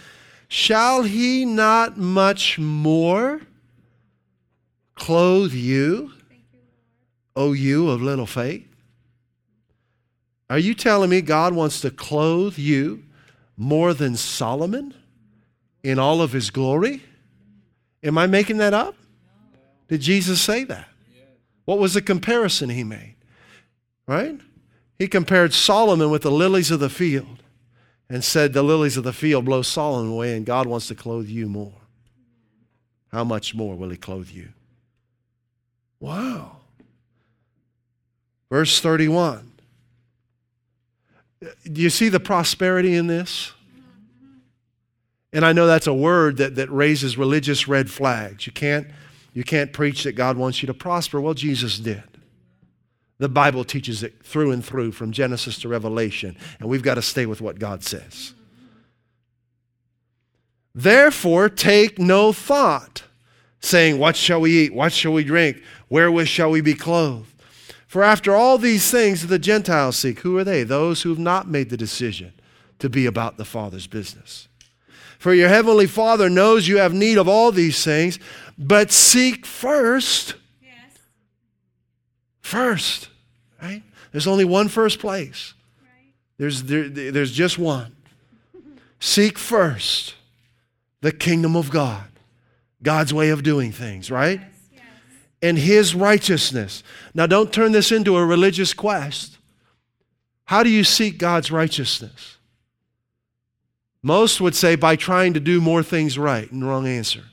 [0.49, 3.43] shall he not much more
[4.95, 6.13] clothe you,
[7.37, 8.67] O you of little faith?
[10.51, 13.05] Are you telling me God wants to clothe you
[13.57, 14.95] more than Solomon
[15.83, 17.03] in all of his glory?
[18.03, 18.95] Am I making that up?
[19.89, 20.89] Did Jesus say that?
[21.65, 23.17] What was the comparison he made?
[24.07, 24.41] Right?
[24.99, 27.43] He compared Solomon with the lilies of the field
[28.09, 31.29] and said, The lilies of the field blow Solomon away, and God wants to clothe
[31.29, 31.73] you more.
[33.13, 34.49] How much more will he clothe you?
[36.01, 36.57] Wow.
[38.51, 39.53] Verse 31.
[41.41, 43.53] Do you see the prosperity in this?
[45.33, 48.47] And I know that's a word that, that raises religious red flags.
[48.47, 48.87] You can't,
[49.35, 51.21] you can't preach that God wants you to prosper.
[51.21, 52.03] Well, Jesus did.
[53.19, 57.03] The Bible teaches it through and through from Genesis to Revelation, and we've got to
[57.03, 58.33] stay with what God says.
[60.75, 63.03] Therefore, take no thought,
[63.59, 64.73] saying, What shall we eat?
[64.73, 65.61] What shall we drink?
[65.91, 67.35] Wherewith shall we be clothed?
[67.89, 70.63] For after all these things the Gentiles seek, who are they?
[70.63, 72.33] Those who have not made the decision
[72.79, 74.48] to be about the Father's business.
[75.19, 78.19] For your heavenly Father knows you have need of all these things,
[78.57, 80.35] but seek first.
[80.63, 80.73] Yes.
[82.41, 83.09] First,
[83.61, 83.83] right?
[84.13, 85.55] There's only one first place.
[85.83, 86.13] Right.
[86.39, 87.95] There's, there, there's just one.
[89.01, 90.15] seek first
[91.01, 92.09] the kingdom of God,
[92.83, 94.41] God's way of doing things, right?
[94.41, 94.59] Yes
[95.43, 96.83] and his righteousness.
[97.15, 99.39] Now, don't turn this into a religious quest.
[100.45, 102.38] How do you seek God's righteousness?
[104.03, 107.25] Most would say by trying to do more things right, and wrong answer.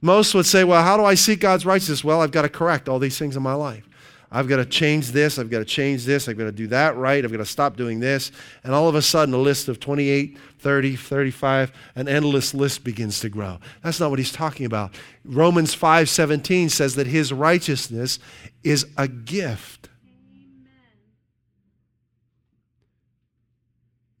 [0.00, 2.02] Most would say, well, how do I seek God's righteousness?
[2.02, 3.86] Well, I've got to correct all these things in my life.
[4.32, 6.96] I've got to change this, I've got to change this, I've got to do that
[6.96, 8.30] right, I've got to stop doing this.
[8.62, 13.18] And all of a sudden, a list of 28, 30, 35, an endless list begins
[13.20, 13.58] to grow.
[13.82, 14.94] That's not what he's talking about.
[15.24, 18.20] Romans 5:17 says that his righteousness
[18.62, 19.89] is a gift.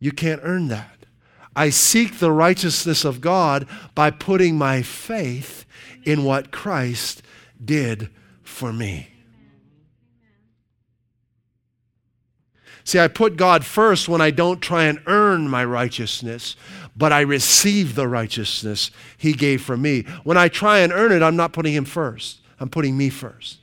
[0.00, 0.96] You can't earn that.
[1.54, 5.66] I seek the righteousness of God by putting my faith
[6.04, 7.22] in what Christ
[7.62, 8.08] did
[8.42, 9.08] for me.
[12.84, 16.56] See, I put God first when I don't try and earn my righteousness,
[16.96, 20.02] but I receive the righteousness He gave for me.
[20.24, 23.58] When I try and earn it, I'm not putting Him first, I'm putting me first.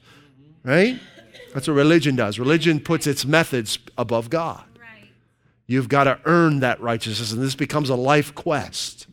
[0.63, 0.99] Right?
[1.53, 2.37] That's what religion does.
[2.37, 4.63] Religion puts its methods above God.
[5.67, 9.05] You've got to earn that righteousness, and this becomes a life quest.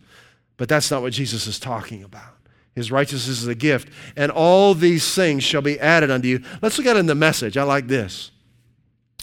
[0.57, 2.33] But that's not what Jesus is talking about.
[2.77, 6.43] His righteousness is a gift, and all these things shall be added unto you.
[6.63, 7.57] Let's look at it in the message.
[7.57, 8.31] I like this.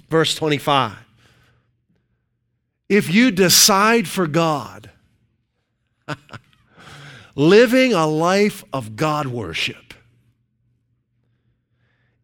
[0.10, 0.94] Verse 25.
[2.90, 4.90] If you decide for God,
[7.36, 9.94] living a life of God worship,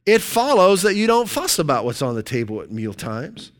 [0.05, 3.51] it follows that you don't fuss about what's on the table at meal times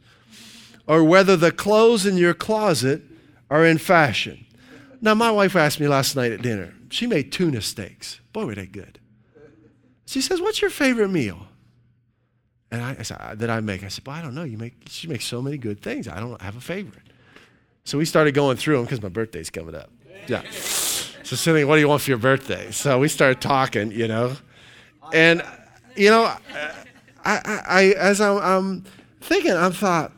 [0.88, 3.02] or whether the clothes in your closet
[3.50, 4.46] are in fashion.
[5.02, 6.74] Now, my wife asked me last night at dinner.
[6.90, 8.20] She made tuna steaks.
[8.34, 9.00] Boy, were they good.
[10.06, 11.48] She says, What's your favorite meal?
[12.72, 13.84] And I, I said, That I make.
[13.84, 14.44] I said, Well, I don't know.
[14.44, 16.08] You make, she makes so many good things.
[16.08, 17.04] I don't have a favorite.
[17.84, 19.90] So we started going through them because my birthday's coming up.
[20.28, 20.42] Yeah.
[20.52, 22.72] So Cindy, what do you want for your birthday?
[22.72, 24.36] So we started talking, you know.
[25.14, 25.44] And,
[25.96, 26.40] you know, I,
[27.26, 28.84] I, I as I'm, I'm
[29.22, 30.12] thinking, I thought,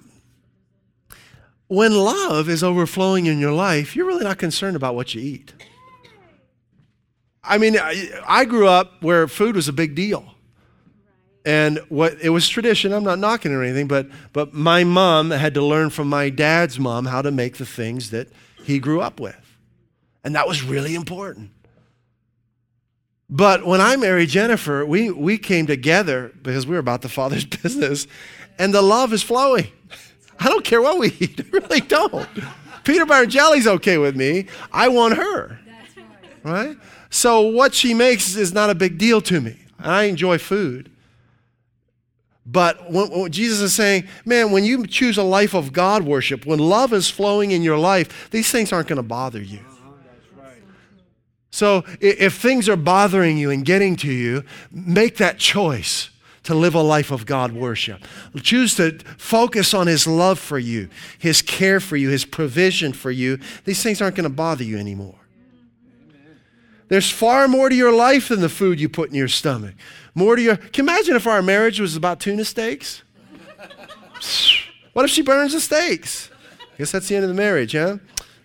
[1.69, 5.53] when love is overflowing in your life, you're really not concerned about what you eat.
[7.43, 10.35] I mean, I, grew up where food was a big deal.
[11.45, 15.53] And what it was tradition, I'm not knocking or anything, but but my mom had
[15.53, 18.27] to learn from my dad's mom how to make the things that
[18.63, 19.57] he grew up with.
[20.23, 21.51] And that was really important.
[23.29, 27.45] But when I married Jennifer, we, we came together because we were about the Father's
[27.63, 28.07] business,
[28.57, 29.67] and the love is flowing.
[30.39, 31.41] I don't care what we eat.
[31.41, 32.27] I really don't.
[32.83, 34.47] Peter butter and jelly's okay with me.
[34.71, 35.59] I want her.
[36.43, 36.77] Right?
[37.09, 39.57] So what she makes is not a big deal to me.
[39.79, 40.91] I enjoy food.
[42.45, 46.93] But Jesus is saying, man, when you choose a life of God worship, when love
[46.93, 49.59] is flowing in your life, these things aren't going to bother you.
[51.51, 56.09] So if things are bothering you and getting to you, make that choice
[56.43, 58.01] to live a life of God worship.
[58.41, 63.11] Choose to focus on His love for you, His care for you, His provision for
[63.11, 63.39] you.
[63.65, 65.15] These things aren't going to bother you anymore.
[66.87, 69.75] There's far more to your life than the food you put in your stomach.
[70.15, 70.57] More to your.
[70.57, 73.03] Can you imagine if our marriage was about tuna steaks?
[74.93, 76.31] what if she burns the steaks?
[76.77, 77.97] Guess that's the end of the marriage, huh?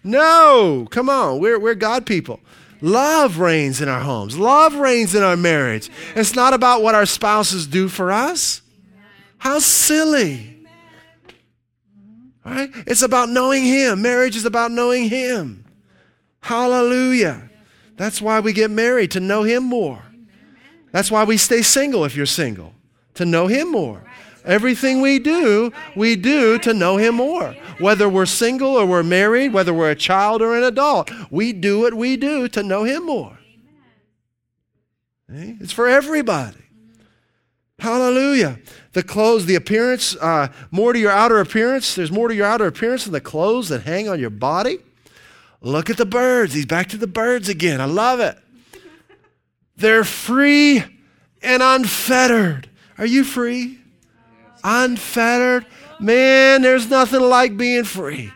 [0.02, 1.38] No, come on.
[1.38, 2.40] We're, we're God people.
[2.80, 4.36] Love reigns in our homes.
[4.36, 5.90] Love reigns in our marriage.
[6.14, 8.62] It's not about what our spouses do for us.
[9.38, 10.50] How silly.
[12.44, 12.70] Right?
[12.86, 14.02] It's about knowing Him.
[14.02, 15.64] Marriage is about knowing Him.
[16.40, 17.48] Hallelujah.
[17.96, 20.02] That's why we get married, to know Him more.
[20.92, 22.74] That's why we stay single if you're single,
[23.14, 24.04] to know Him more.
[24.44, 27.56] Everything we do, we do to know Him more.
[27.78, 31.80] Whether we're single or we're married, whether we're a child or an adult, we do
[31.80, 33.38] what we do to know Him more.
[35.28, 36.58] It's for everybody.
[37.78, 38.58] Hallelujah.
[38.92, 41.94] The clothes, the appearance, uh, more to your outer appearance.
[41.94, 44.78] There's more to your outer appearance than the clothes that hang on your body.
[45.60, 46.54] Look at the birds.
[46.54, 47.80] He's back to the birds again.
[47.80, 48.38] I love it.
[49.76, 50.84] They're free
[51.42, 52.68] and unfettered.
[52.98, 53.80] Are you free?
[54.64, 55.66] Unfettered.
[56.00, 58.32] Man, there's nothing like being free.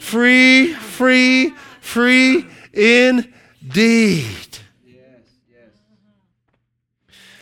[0.00, 4.58] Free, free, free indeed.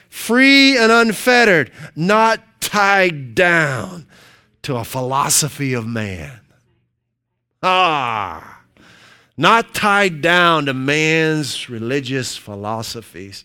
[0.08, 4.06] Free and unfettered, not tied down
[4.62, 6.40] to a philosophy of man.
[7.62, 8.62] Ah,
[9.36, 13.44] not tied down to man's religious philosophies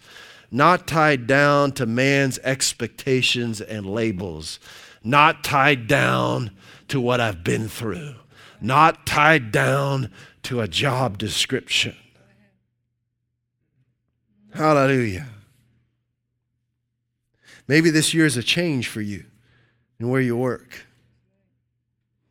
[0.51, 4.59] not tied down to man's expectations and labels,
[5.03, 6.51] not tied down
[6.87, 8.15] to what I've been through,
[8.59, 10.11] not tied down
[10.43, 11.95] to a job description.
[14.53, 15.27] Hallelujah.
[17.67, 19.25] Maybe this year is a change for you
[19.99, 20.85] in where you work.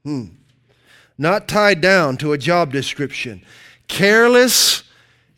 [0.04, 0.24] Hmm.
[1.16, 3.44] Not tied down to a job description,
[3.86, 4.82] careless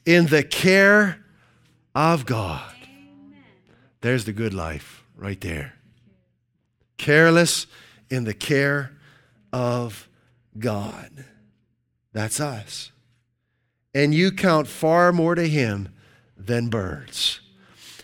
[0.06, 1.22] in the care
[1.94, 2.69] of God.
[4.00, 5.74] There's the good life right there.
[6.98, 7.66] careless
[8.10, 8.92] in the care
[9.52, 10.08] of
[10.58, 11.24] God.
[12.12, 12.92] That's us.
[13.94, 15.88] And you count far more to him
[16.36, 17.40] than birds.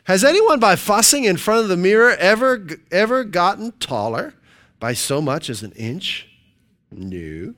[0.04, 4.34] Has anyone by fussing in front of the mirror ever ever gotten taller
[4.80, 6.28] by so much as an inch?
[6.90, 7.54] No.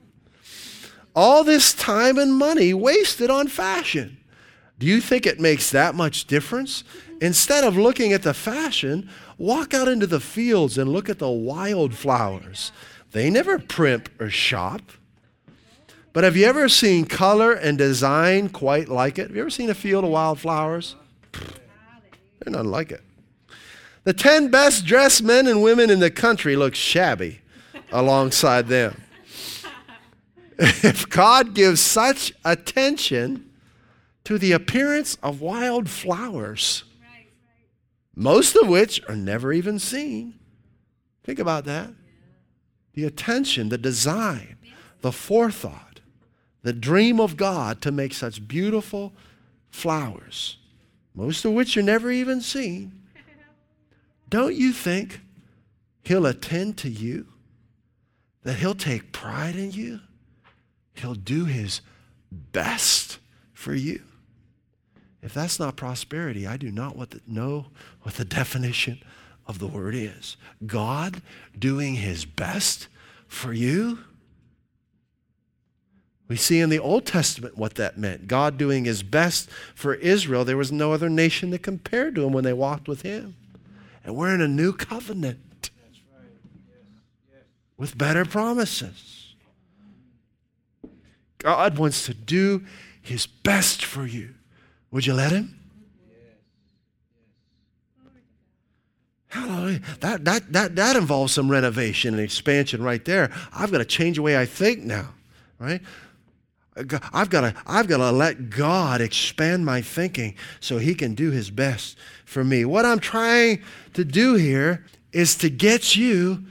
[1.15, 4.18] All this time and money wasted on fashion.
[4.79, 6.85] Do you think it makes that much difference?
[7.21, 11.29] Instead of looking at the fashion, walk out into the fields and look at the
[11.29, 12.71] wildflowers.
[13.11, 14.81] They never primp or shop.
[16.13, 19.27] But have you ever seen color and design quite like it?
[19.27, 20.95] Have you ever seen a field of wildflowers?
[21.33, 23.03] They're not like it.
[24.05, 27.41] The 10 best dressed men and women in the country look shabby
[27.91, 29.01] alongside them.
[30.57, 33.48] if God gives such attention
[34.29, 36.83] to the appearance of wildflowers,
[38.13, 40.35] most of which are never even seen,
[41.23, 41.89] think about that.
[42.93, 44.57] The attention, the design,
[45.01, 46.01] the forethought,
[46.61, 49.13] the dream of God to make such beautiful
[49.71, 50.57] flowers,
[51.15, 53.01] most of which are never even seen.
[54.29, 55.21] Don't you think
[56.03, 57.25] He'll attend to you?
[58.43, 60.01] That He'll take pride in you?
[60.93, 61.81] He'll do His
[62.31, 63.17] best
[63.53, 64.03] for you?
[65.21, 66.95] If that's not prosperity, I do not
[67.27, 67.67] know
[68.01, 69.01] what the definition
[69.47, 70.37] of the word is.
[70.65, 71.21] God
[71.57, 72.87] doing his best
[73.27, 73.99] for you.
[76.27, 78.27] We see in the Old Testament what that meant.
[78.27, 80.45] God doing his best for Israel.
[80.45, 83.35] There was no other nation that compared to him when they walked with him.
[84.05, 85.71] And we're in a new covenant
[87.75, 89.33] with better promises.
[91.39, 92.65] God wants to do
[93.01, 94.35] his best for you.
[94.91, 95.55] Would you let him?
[99.27, 99.81] Hallelujah.
[99.99, 103.31] That, that, that, that involves some renovation and expansion right there.
[103.53, 105.13] I've got to change the way I think now,
[105.59, 105.81] right?
[107.13, 111.29] I've got to, I've got to let God expand my thinking so He can do
[111.29, 112.65] His best for me.
[112.65, 113.61] What I'm trying
[113.93, 116.45] to do here is to get you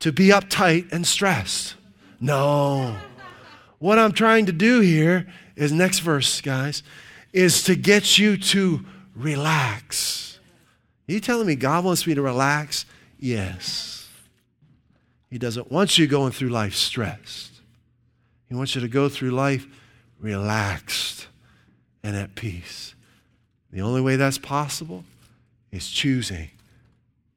[0.00, 1.74] to be uptight and stressed.
[2.20, 2.96] No.
[3.78, 6.82] What I'm trying to do here is next verse, guys,
[7.38, 8.84] is to get you to
[9.14, 10.40] relax.
[11.08, 12.84] Are you telling me God wants me to relax?
[13.16, 14.08] Yes.
[15.30, 17.52] He doesn't want you going through life stressed.
[18.48, 19.68] He wants you to go through life
[20.18, 21.28] relaxed
[22.02, 22.96] and at peace.
[23.70, 25.04] The only way that's possible
[25.70, 26.50] is choosing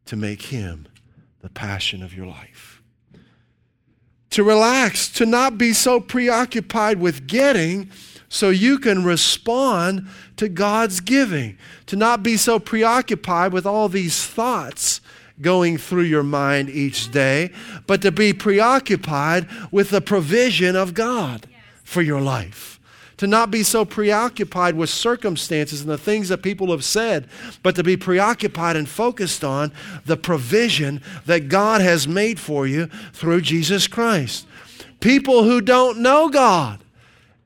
[0.05, 0.87] to make Him
[1.41, 2.81] the passion of your life.
[4.31, 7.91] To relax, to not be so preoccupied with getting
[8.34, 10.07] so you can respond
[10.38, 15.01] to God's giving, to not be so preoccupied with all these thoughts
[15.41, 17.51] going through your mind each day,
[17.88, 21.45] but to be preoccupied with the provision of God
[21.84, 22.79] for your life.
[23.17, 27.27] To not be so preoccupied with circumstances and the things that people have said,
[27.61, 29.73] but to be preoccupied and focused on
[30.05, 34.47] the provision that God has made for you through Jesus Christ.
[35.01, 36.80] People who don't know God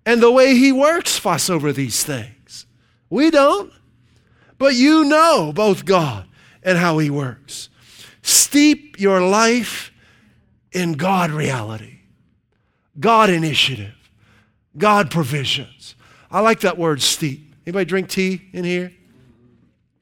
[0.05, 2.65] and the way He works fuss over these things.
[3.09, 3.71] We don't.
[4.57, 6.27] But you know both God
[6.63, 7.69] and how He works.
[8.21, 9.91] Steep your life
[10.71, 11.99] in God reality,
[12.99, 13.93] God initiative,
[14.77, 15.95] God provisions.
[16.29, 17.53] I like that word steep.
[17.65, 18.91] Anybody drink tea in here?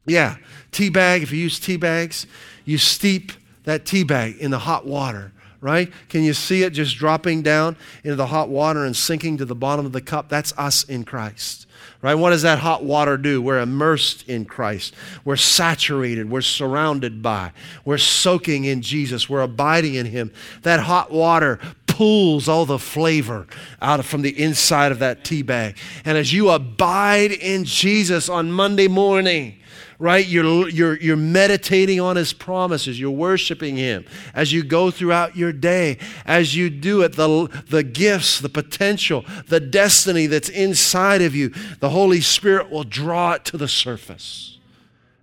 [0.05, 0.37] Yeah,
[0.71, 1.23] tea bag.
[1.23, 2.25] If you use tea bags,
[2.65, 3.31] you steep
[3.63, 5.31] that tea bag in the hot water
[5.64, 5.91] right?
[6.09, 9.55] Can you see it just dropping down into the hot water and sinking to the
[9.55, 10.28] bottom of the cup?
[10.28, 11.66] That's us in Christ.
[12.01, 12.16] Right?
[12.16, 13.41] What does that hot water do?
[13.41, 14.93] We're immersed in Christ.
[15.24, 16.30] We're saturated.
[16.30, 17.53] We're surrounded by.
[17.86, 19.30] We're soaking in Jesus.
[19.30, 20.34] We're abiding in Him.
[20.64, 23.47] That hot water pulls all the flavor
[23.82, 25.78] out of, from the inside of that tea bag.
[26.03, 29.59] And as you abide in Jesus on Monday morning,
[29.99, 30.25] right?
[30.25, 32.99] You're, you're, you're meditating on his promises.
[32.99, 35.97] You're worshiping him as you go throughout your day.
[36.25, 41.49] As you do it, the, the gifts, the potential, the destiny that's inside of you,
[41.79, 44.57] the Holy Spirit will draw it to the surface.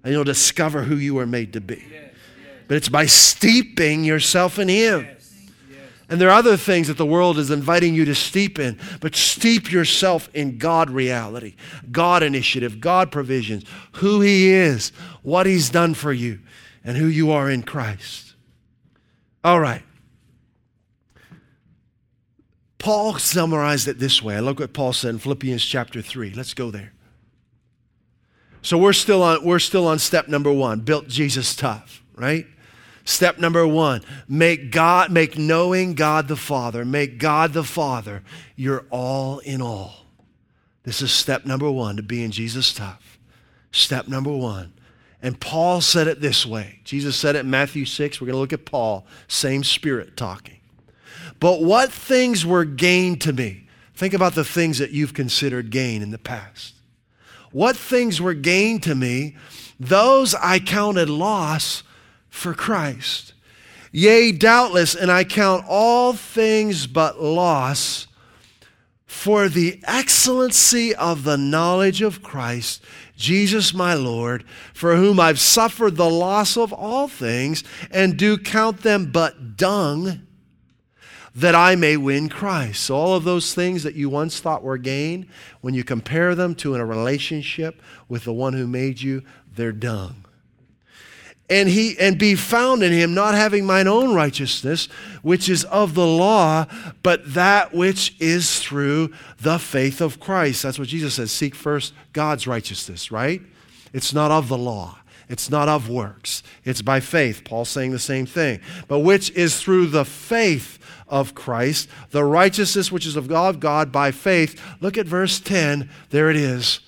[0.02, 1.84] And you'll discover who you are made to be.
[2.68, 5.06] But it's by steeping yourself in him.
[6.10, 9.14] And there are other things that the world is inviting you to steep in, but
[9.14, 11.54] steep yourself in God reality,
[11.92, 14.90] God initiative, God provisions, who He is,
[15.22, 16.40] what He's done for you,
[16.82, 18.34] and who you are in Christ.
[19.44, 19.82] All right.
[22.78, 24.34] Paul summarized it this way.
[24.34, 26.32] I look what Paul said in Philippians chapter 3.
[26.32, 26.92] Let's go there.
[28.62, 32.46] So we're still on, we're still on step number one built Jesus tough, right?
[33.10, 38.22] Step number one, make God, make knowing God the Father, make God the Father
[38.54, 40.06] your all in all.
[40.84, 43.18] This is step number one to being Jesus tough.
[43.72, 44.72] Step number one.
[45.20, 46.78] And Paul said it this way.
[46.84, 48.20] Jesus said it in Matthew 6.
[48.20, 50.60] We're going to look at Paul, same spirit talking.
[51.40, 53.66] But what things were gain to me?
[53.92, 56.74] Think about the things that you've considered gain in the past.
[57.50, 59.34] What things were gain to me?
[59.80, 61.82] Those I counted loss
[62.30, 63.34] for Christ.
[63.92, 68.06] Yea, doubtless, and I count all things but loss
[69.04, 72.82] for the excellency of the knowledge of Christ,
[73.16, 78.82] Jesus my Lord, for whom I've suffered the loss of all things, and do count
[78.82, 80.22] them but dung,
[81.34, 82.84] that I may win Christ.
[82.84, 85.28] So, all of those things that you once thought were gain,
[85.60, 89.22] when you compare them to in a relationship with the one who made you,
[89.54, 90.19] they're dung
[91.50, 94.86] and he and be found in him not having mine own righteousness
[95.22, 96.64] which is of the law
[97.02, 100.62] but that which is through the faith of Christ.
[100.62, 103.42] That's what Jesus says seek first God's righteousness right?
[103.92, 104.98] It's not of the law.
[105.28, 106.42] It's not of works.
[106.64, 107.44] It's by faith.
[107.44, 108.60] Paul saying the same thing.
[108.88, 113.90] But which is through the faith of Christ the righteousness which is of God God
[113.90, 114.60] by faith.
[114.80, 116.80] Look at verse 10 there it is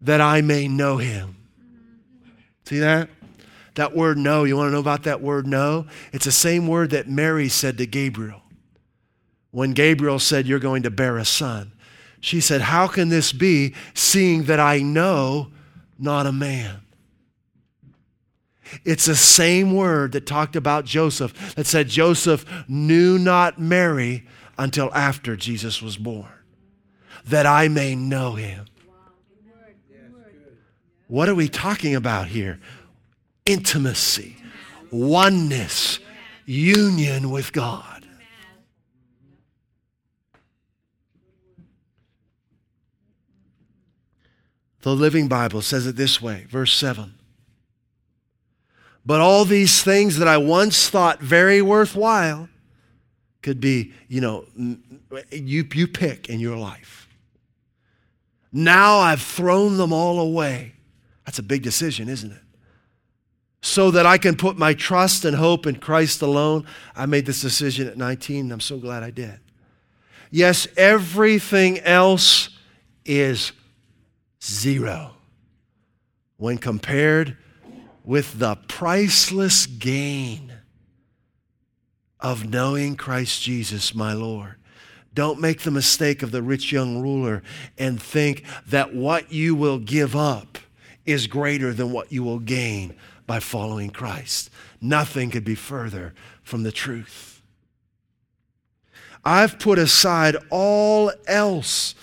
[0.00, 1.36] that I may know him.
[2.64, 3.10] See that
[3.74, 5.86] that word no, you want to know about that word no?
[6.12, 8.42] It's the same word that Mary said to Gabriel.
[9.50, 11.72] When Gabriel said, You're going to bear a son,
[12.20, 15.50] she said, How can this be, seeing that I know
[15.98, 16.80] not a man?
[18.84, 24.24] It's the same word that talked about Joseph, that said Joseph knew not Mary
[24.58, 26.32] until after Jesus was born,
[27.26, 28.66] that I may know him.
[31.06, 32.58] What are we talking about here?
[33.46, 34.36] Intimacy,
[34.90, 35.98] oneness,
[36.46, 38.06] union with God.
[44.80, 47.14] The Living Bible says it this way, verse 7.
[49.06, 52.48] But all these things that I once thought very worthwhile
[53.42, 54.44] could be, you know,
[55.30, 57.08] you, you pick in your life.
[58.52, 60.74] Now I've thrown them all away.
[61.26, 62.43] That's a big decision, isn't it?
[63.64, 66.66] So that I can put my trust and hope in Christ alone.
[66.94, 69.40] I made this decision at 19, and I'm so glad I did.
[70.30, 72.50] Yes, everything else
[73.06, 73.52] is
[74.42, 75.12] zero
[76.36, 77.38] when compared
[78.04, 80.52] with the priceless gain
[82.20, 84.56] of knowing Christ Jesus, my Lord.
[85.14, 87.42] Don't make the mistake of the rich young ruler
[87.78, 90.58] and think that what you will give up
[91.06, 92.94] is greater than what you will gain
[93.26, 94.50] by following Christ.
[94.80, 97.42] Nothing could be further from the truth.
[99.24, 101.94] I've put aside all else,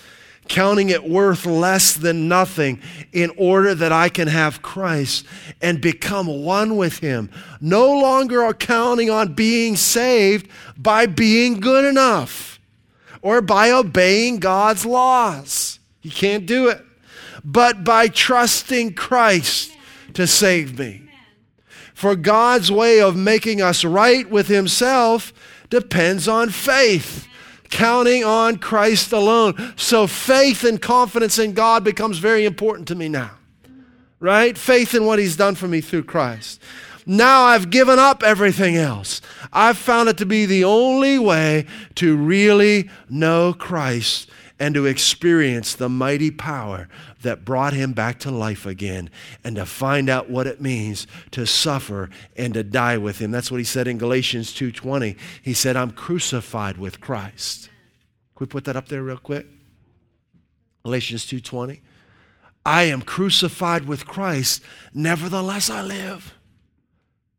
[0.48, 2.82] counting it worth less than nothing,
[3.14, 5.26] in order that I can have Christ
[5.62, 7.30] and become one with Him.
[7.60, 12.60] No longer are counting on being saved by being good enough
[13.22, 15.80] or by obeying God's laws.
[16.02, 16.82] You can't do it.
[17.44, 19.72] But by trusting Christ
[20.14, 21.11] to save me.
[22.02, 25.32] For God's way of making us right with Himself
[25.70, 27.28] depends on faith,
[27.70, 29.76] counting on Christ alone.
[29.76, 33.30] So faith and confidence in God becomes very important to me now,
[34.20, 34.58] right?
[34.58, 36.60] Faith in what He's done for me through Christ.
[37.06, 39.22] Now I've given up everything else.
[39.54, 44.28] I've found it to be the only way to really know Christ
[44.60, 46.88] and to experience the mighty power
[47.22, 49.10] that brought him back to life again
[49.44, 53.32] and to find out what it means to suffer and to die with him.
[53.32, 55.16] That's what he said in Galatians 2:20.
[55.42, 57.70] He said, "I'm crucified with Christ."
[58.36, 59.48] Can we put that up there real quick?
[60.84, 61.82] Galatians 2:20.
[62.66, 64.62] I am crucified with Christ,
[64.94, 66.36] nevertheless I live.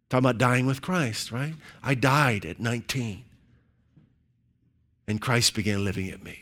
[0.09, 1.55] Talking about dying with Christ, right?
[1.83, 3.24] I died at 19.
[5.09, 6.41] And Christ began living at me.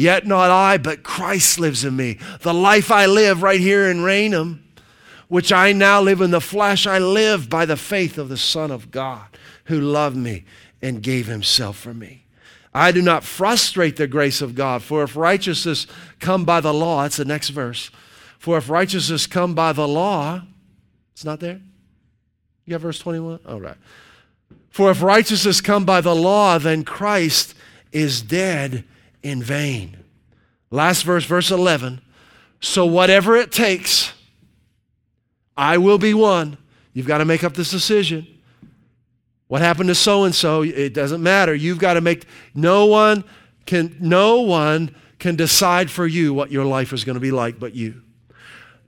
[0.00, 2.16] Yet not I, but Christ lives in me.
[2.40, 4.64] The life I live right here in Raynham,
[5.28, 8.70] which I now live in the flesh, I live by the faith of the Son
[8.70, 9.26] of God
[9.64, 10.46] who loved me
[10.80, 12.24] and gave himself for me.
[12.72, 15.86] I do not frustrate the grace of God, for if righteousness
[16.18, 17.90] come by the law, that's the next verse.
[18.38, 20.40] For if righteousness come by the law,
[21.12, 21.60] it's not there?
[22.64, 23.40] You got verse 21?
[23.46, 23.76] All right.
[24.70, 27.54] For if righteousness come by the law, then Christ
[27.92, 28.84] is dead
[29.22, 29.96] in vain.
[30.70, 32.00] Last verse, verse 11.
[32.60, 34.12] So, whatever it takes,
[35.56, 36.58] I will be one.
[36.92, 38.26] You've got to make up this decision.
[39.48, 40.62] What happened to so and so?
[40.62, 41.54] It doesn't matter.
[41.54, 43.24] You've got to make no one
[43.66, 47.58] can no one can decide for you what your life is going to be like
[47.58, 48.02] but you.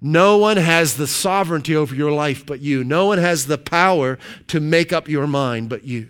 [0.01, 2.85] No one has the sovereignty over your life but you.
[2.85, 4.19] No one has the power
[4.49, 6.09] to make up your mind but you.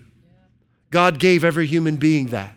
[0.91, 2.55] God gave every human being that.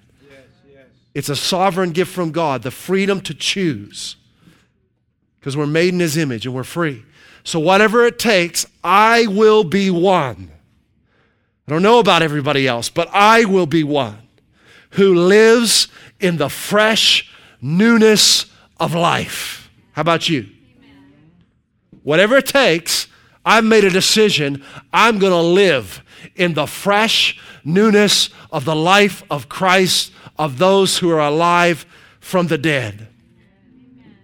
[1.15, 4.17] It's a sovereign gift from God, the freedom to choose.
[5.39, 7.03] Because we're made in His image and we're free.
[7.43, 10.51] So, whatever it takes, I will be one.
[11.67, 14.19] I don't know about everybody else, but I will be one
[14.91, 15.87] who lives
[16.19, 18.45] in the fresh newness
[18.79, 19.69] of life.
[19.93, 20.47] How about you?
[22.03, 23.07] Whatever it takes,
[23.45, 24.63] I've made a decision.
[24.91, 26.03] I'm going to live
[26.35, 31.85] in the fresh newness of the life of Christ, of those who are alive
[32.19, 33.07] from the dead.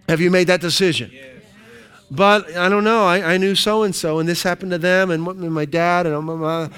[0.09, 1.11] Have you made that decision?
[2.09, 3.05] But I don't know.
[3.05, 6.25] I, I knew so and so, and this happened to them, and my dad, and
[6.25, 6.69] my,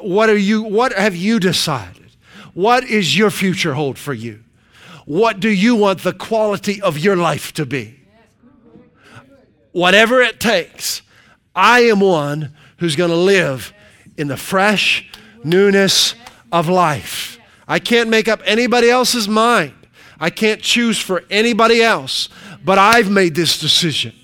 [0.00, 0.62] what are you?
[0.62, 2.10] What have you decided?
[2.54, 4.44] What is your future hold for you?
[5.04, 8.00] What do you want the quality of your life to be?
[9.72, 11.02] Whatever it takes,
[11.54, 13.72] I am one who's going to live
[14.16, 15.10] in the fresh
[15.42, 16.14] newness
[16.52, 17.37] of life.
[17.68, 19.74] I can't make up anybody else's mind.
[20.18, 22.28] I can't choose for anybody else,
[22.64, 24.14] but I've made this decision.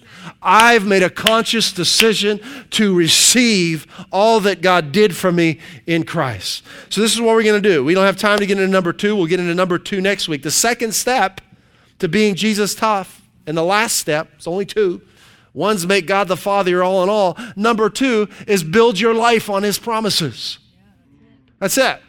[0.42, 2.40] I've made a conscious decision
[2.70, 6.62] to receive all that God did for me in Christ.
[6.90, 7.84] So, this is what we're going to do.
[7.84, 9.16] We don't have time to get into number two.
[9.16, 10.42] We'll get into number two next week.
[10.42, 11.40] The second step
[11.99, 15.01] to being Jesus tough, and the last step, it's only two.
[15.55, 17.38] One's make God the Father all in all.
[17.57, 20.59] Number two is build your life on His promises.
[21.61, 22.01] That's it.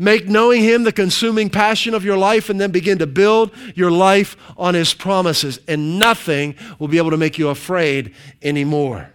[0.00, 3.90] Make knowing Him the consuming passion of your life and then begin to build your
[3.90, 5.58] life on His promises.
[5.66, 9.12] And nothing will be able to make you afraid anymore.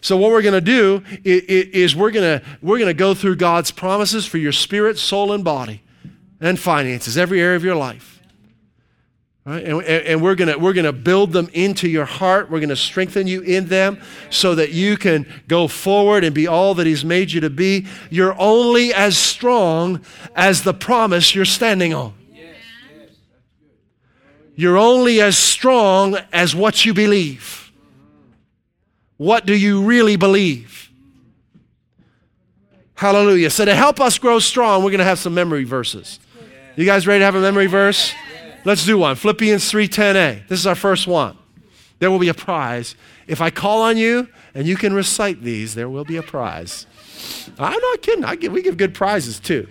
[0.00, 3.36] So, what we're going to do is we're going to, we're going to go through
[3.36, 5.82] God's promises for your spirit, soul, and body
[6.40, 8.13] and finances, every area of your life.
[9.46, 9.62] Right?
[9.62, 12.50] And, and we're going we're gonna build them into your heart.
[12.50, 16.46] We're going to strengthen you in them so that you can go forward and be
[16.46, 17.86] all that He's made you to be.
[18.08, 20.00] You're only as strong
[20.34, 22.14] as the promise you're standing on.
[24.56, 27.72] You're only as strong as what you believe.
[29.16, 30.90] What do you really believe?
[32.94, 33.50] Hallelujah.
[33.50, 36.20] So, to help us grow strong, we're going to have some memory verses.
[36.76, 38.12] You guys ready to have a memory verse?
[38.64, 39.16] Let's do one.
[39.16, 40.48] Philippians 3:10a.
[40.48, 41.36] This is our first one.
[41.98, 42.94] There will be a prize.
[43.26, 46.86] If I call on you and you can recite these, there will be a prize.
[47.58, 48.24] I'm not kidding.
[48.24, 49.66] I give, we give good prizes too.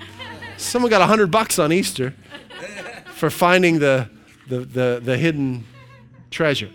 [0.57, 2.13] Someone got 100 bucks on Easter
[3.15, 4.09] for finding the,
[4.47, 5.65] the, the, the hidden
[6.31, 6.69] treasure.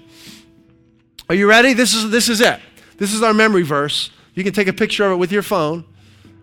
[1.28, 1.72] Are you ready?
[1.72, 2.60] This is, this is it.
[2.96, 4.10] This is our memory verse.
[4.34, 5.84] You can take a picture of it with your phone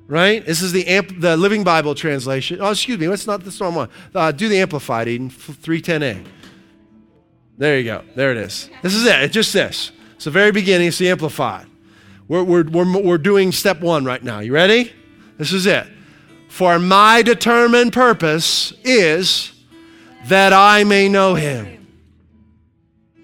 [0.07, 0.45] right?
[0.45, 2.59] This is the, amp, the Living Bible translation.
[2.61, 3.89] Oh, excuse me, that's not the storm one.
[4.13, 6.25] Uh, do the Amplified, Eden, 310a.
[7.57, 8.03] There you go.
[8.15, 8.69] There it is.
[8.81, 9.21] This is it.
[9.23, 9.91] It's just this.
[10.15, 10.87] It's the very beginning.
[10.87, 11.67] It's the Amplified.
[12.27, 14.39] We're, we're, we're, we're doing step one right now.
[14.39, 14.91] You ready?
[15.37, 15.87] This is it.
[16.49, 19.51] For my determined purpose is
[20.25, 21.87] that I may know him.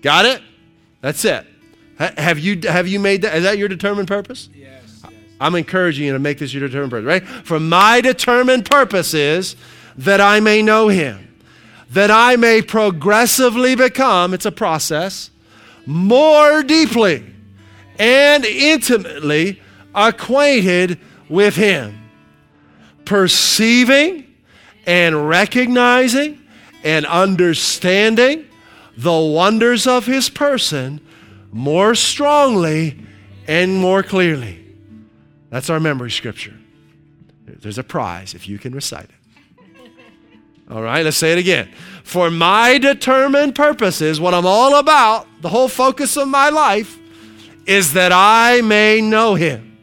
[0.01, 0.41] Got it?
[1.01, 1.45] That's it.
[1.97, 3.35] Have you, have you made that?
[3.35, 4.49] Is that your determined purpose?
[5.41, 7.27] I'm encouraging you to make this your determined purpose, right?
[7.45, 9.55] For my determined purpose is
[9.97, 11.35] that I may know him,
[11.89, 15.31] that I may progressively become, it's a process,
[15.87, 17.25] more deeply
[17.97, 19.59] and intimately
[19.95, 21.97] acquainted with him,
[23.03, 24.31] perceiving
[24.85, 26.39] and recognizing
[26.83, 28.45] and understanding
[28.95, 31.01] the wonders of his person
[31.51, 32.99] more strongly
[33.47, 34.60] and more clearly
[35.51, 36.55] that's our memory scripture.
[37.45, 39.11] There's a prize if you can recite it.
[40.71, 41.69] All right, let's say it again.
[42.03, 46.97] For my determined purposes, what I'm all about, the whole focus of my life,
[47.65, 49.77] is that I may know him,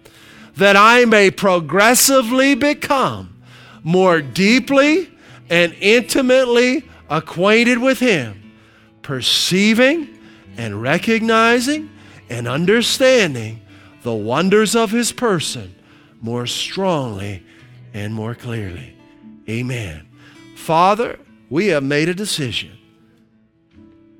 [0.56, 3.36] that I may progressively become
[3.82, 5.10] more deeply
[5.50, 8.52] and intimately acquainted with him,
[9.02, 10.18] perceiving
[10.56, 11.90] and recognizing
[12.30, 13.60] and understanding
[14.08, 15.74] the wonders of his person
[16.22, 17.42] more strongly
[17.92, 18.96] and more clearly.
[19.50, 20.08] Amen.
[20.56, 21.18] Father,
[21.50, 22.72] we have made a decision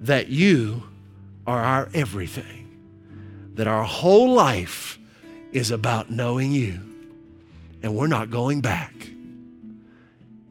[0.01, 0.82] that you
[1.47, 2.68] are our everything,
[3.55, 4.99] that our whole life
[5.53, 6.78] is about knowing you,
[7.82, 8.93] and we're not going back.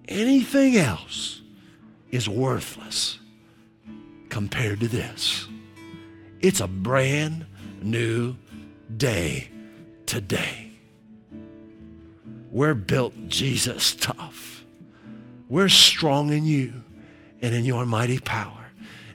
[0.07, 1.43] Anything else
[2.09, 3.19] is worthless
[4.29, 5.47] compared to this.
[6.41, 7.45] It's a brand
[7.83, 8.35] new
[8.95, 9.49] day
[10.05, 10.71] today.
[12.51, 14.63] we're built Jesus tough.
[15.49, 16.83] We're strong in you
[17.41, 18.71] and in your mighty power.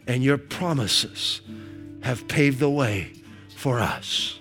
[0.06, 1.40] And your promises
[2.02, 3.12] have paved the way
[3.56, 4.38] for us.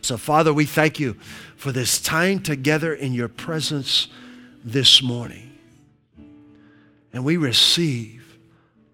[0.00, 1.14] So, Father, we thank you
[1.56, 4.08] for this time together in your presence
[4.64, 5.58] this morning.
[7.12, 8.38] And we receive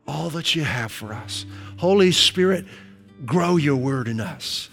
[0.07, 1.47] all that you have for us.
[1.79, 2.67] Holy Spirit,
[3.25, 4.69] grow your word in us.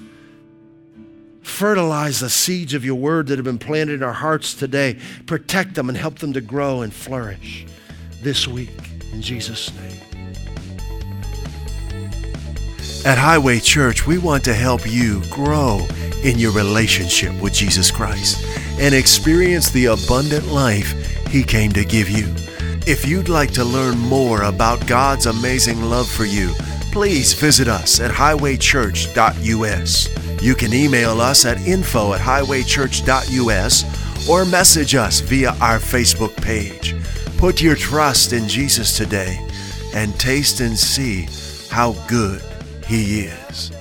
[1.46, 4.98] Fertilize the seeds of your word that have been planted in our hearts today.
[5.28, 7.68] Protect them and help them to grow and flourish
[8.22, 8.72] this week.
[9.14, 10.02] In Jesus' name.
[13.06, 15.86] At Highway Church, we want to help you grow
[16.24, 18.44] in your relationship with Jesus Christ
[18.80, 20.94] and experience the abundant life
[21.28, 22.26] He came to give you.
[22.88, 26.56] If you'd like to learn more about God's amazing love for you,
[26.92, 30.25] please visit us at highwaychurch.us.
[30.42, 36.96] You can email us at info at highwaychurch.us or message us via our Facebook page.
[37.38, 39.40] Put your trust in Jesus today
[39.94, 41.28] and taste and see
[41.70, 42.42] how good
[42.86, 43.72] He is.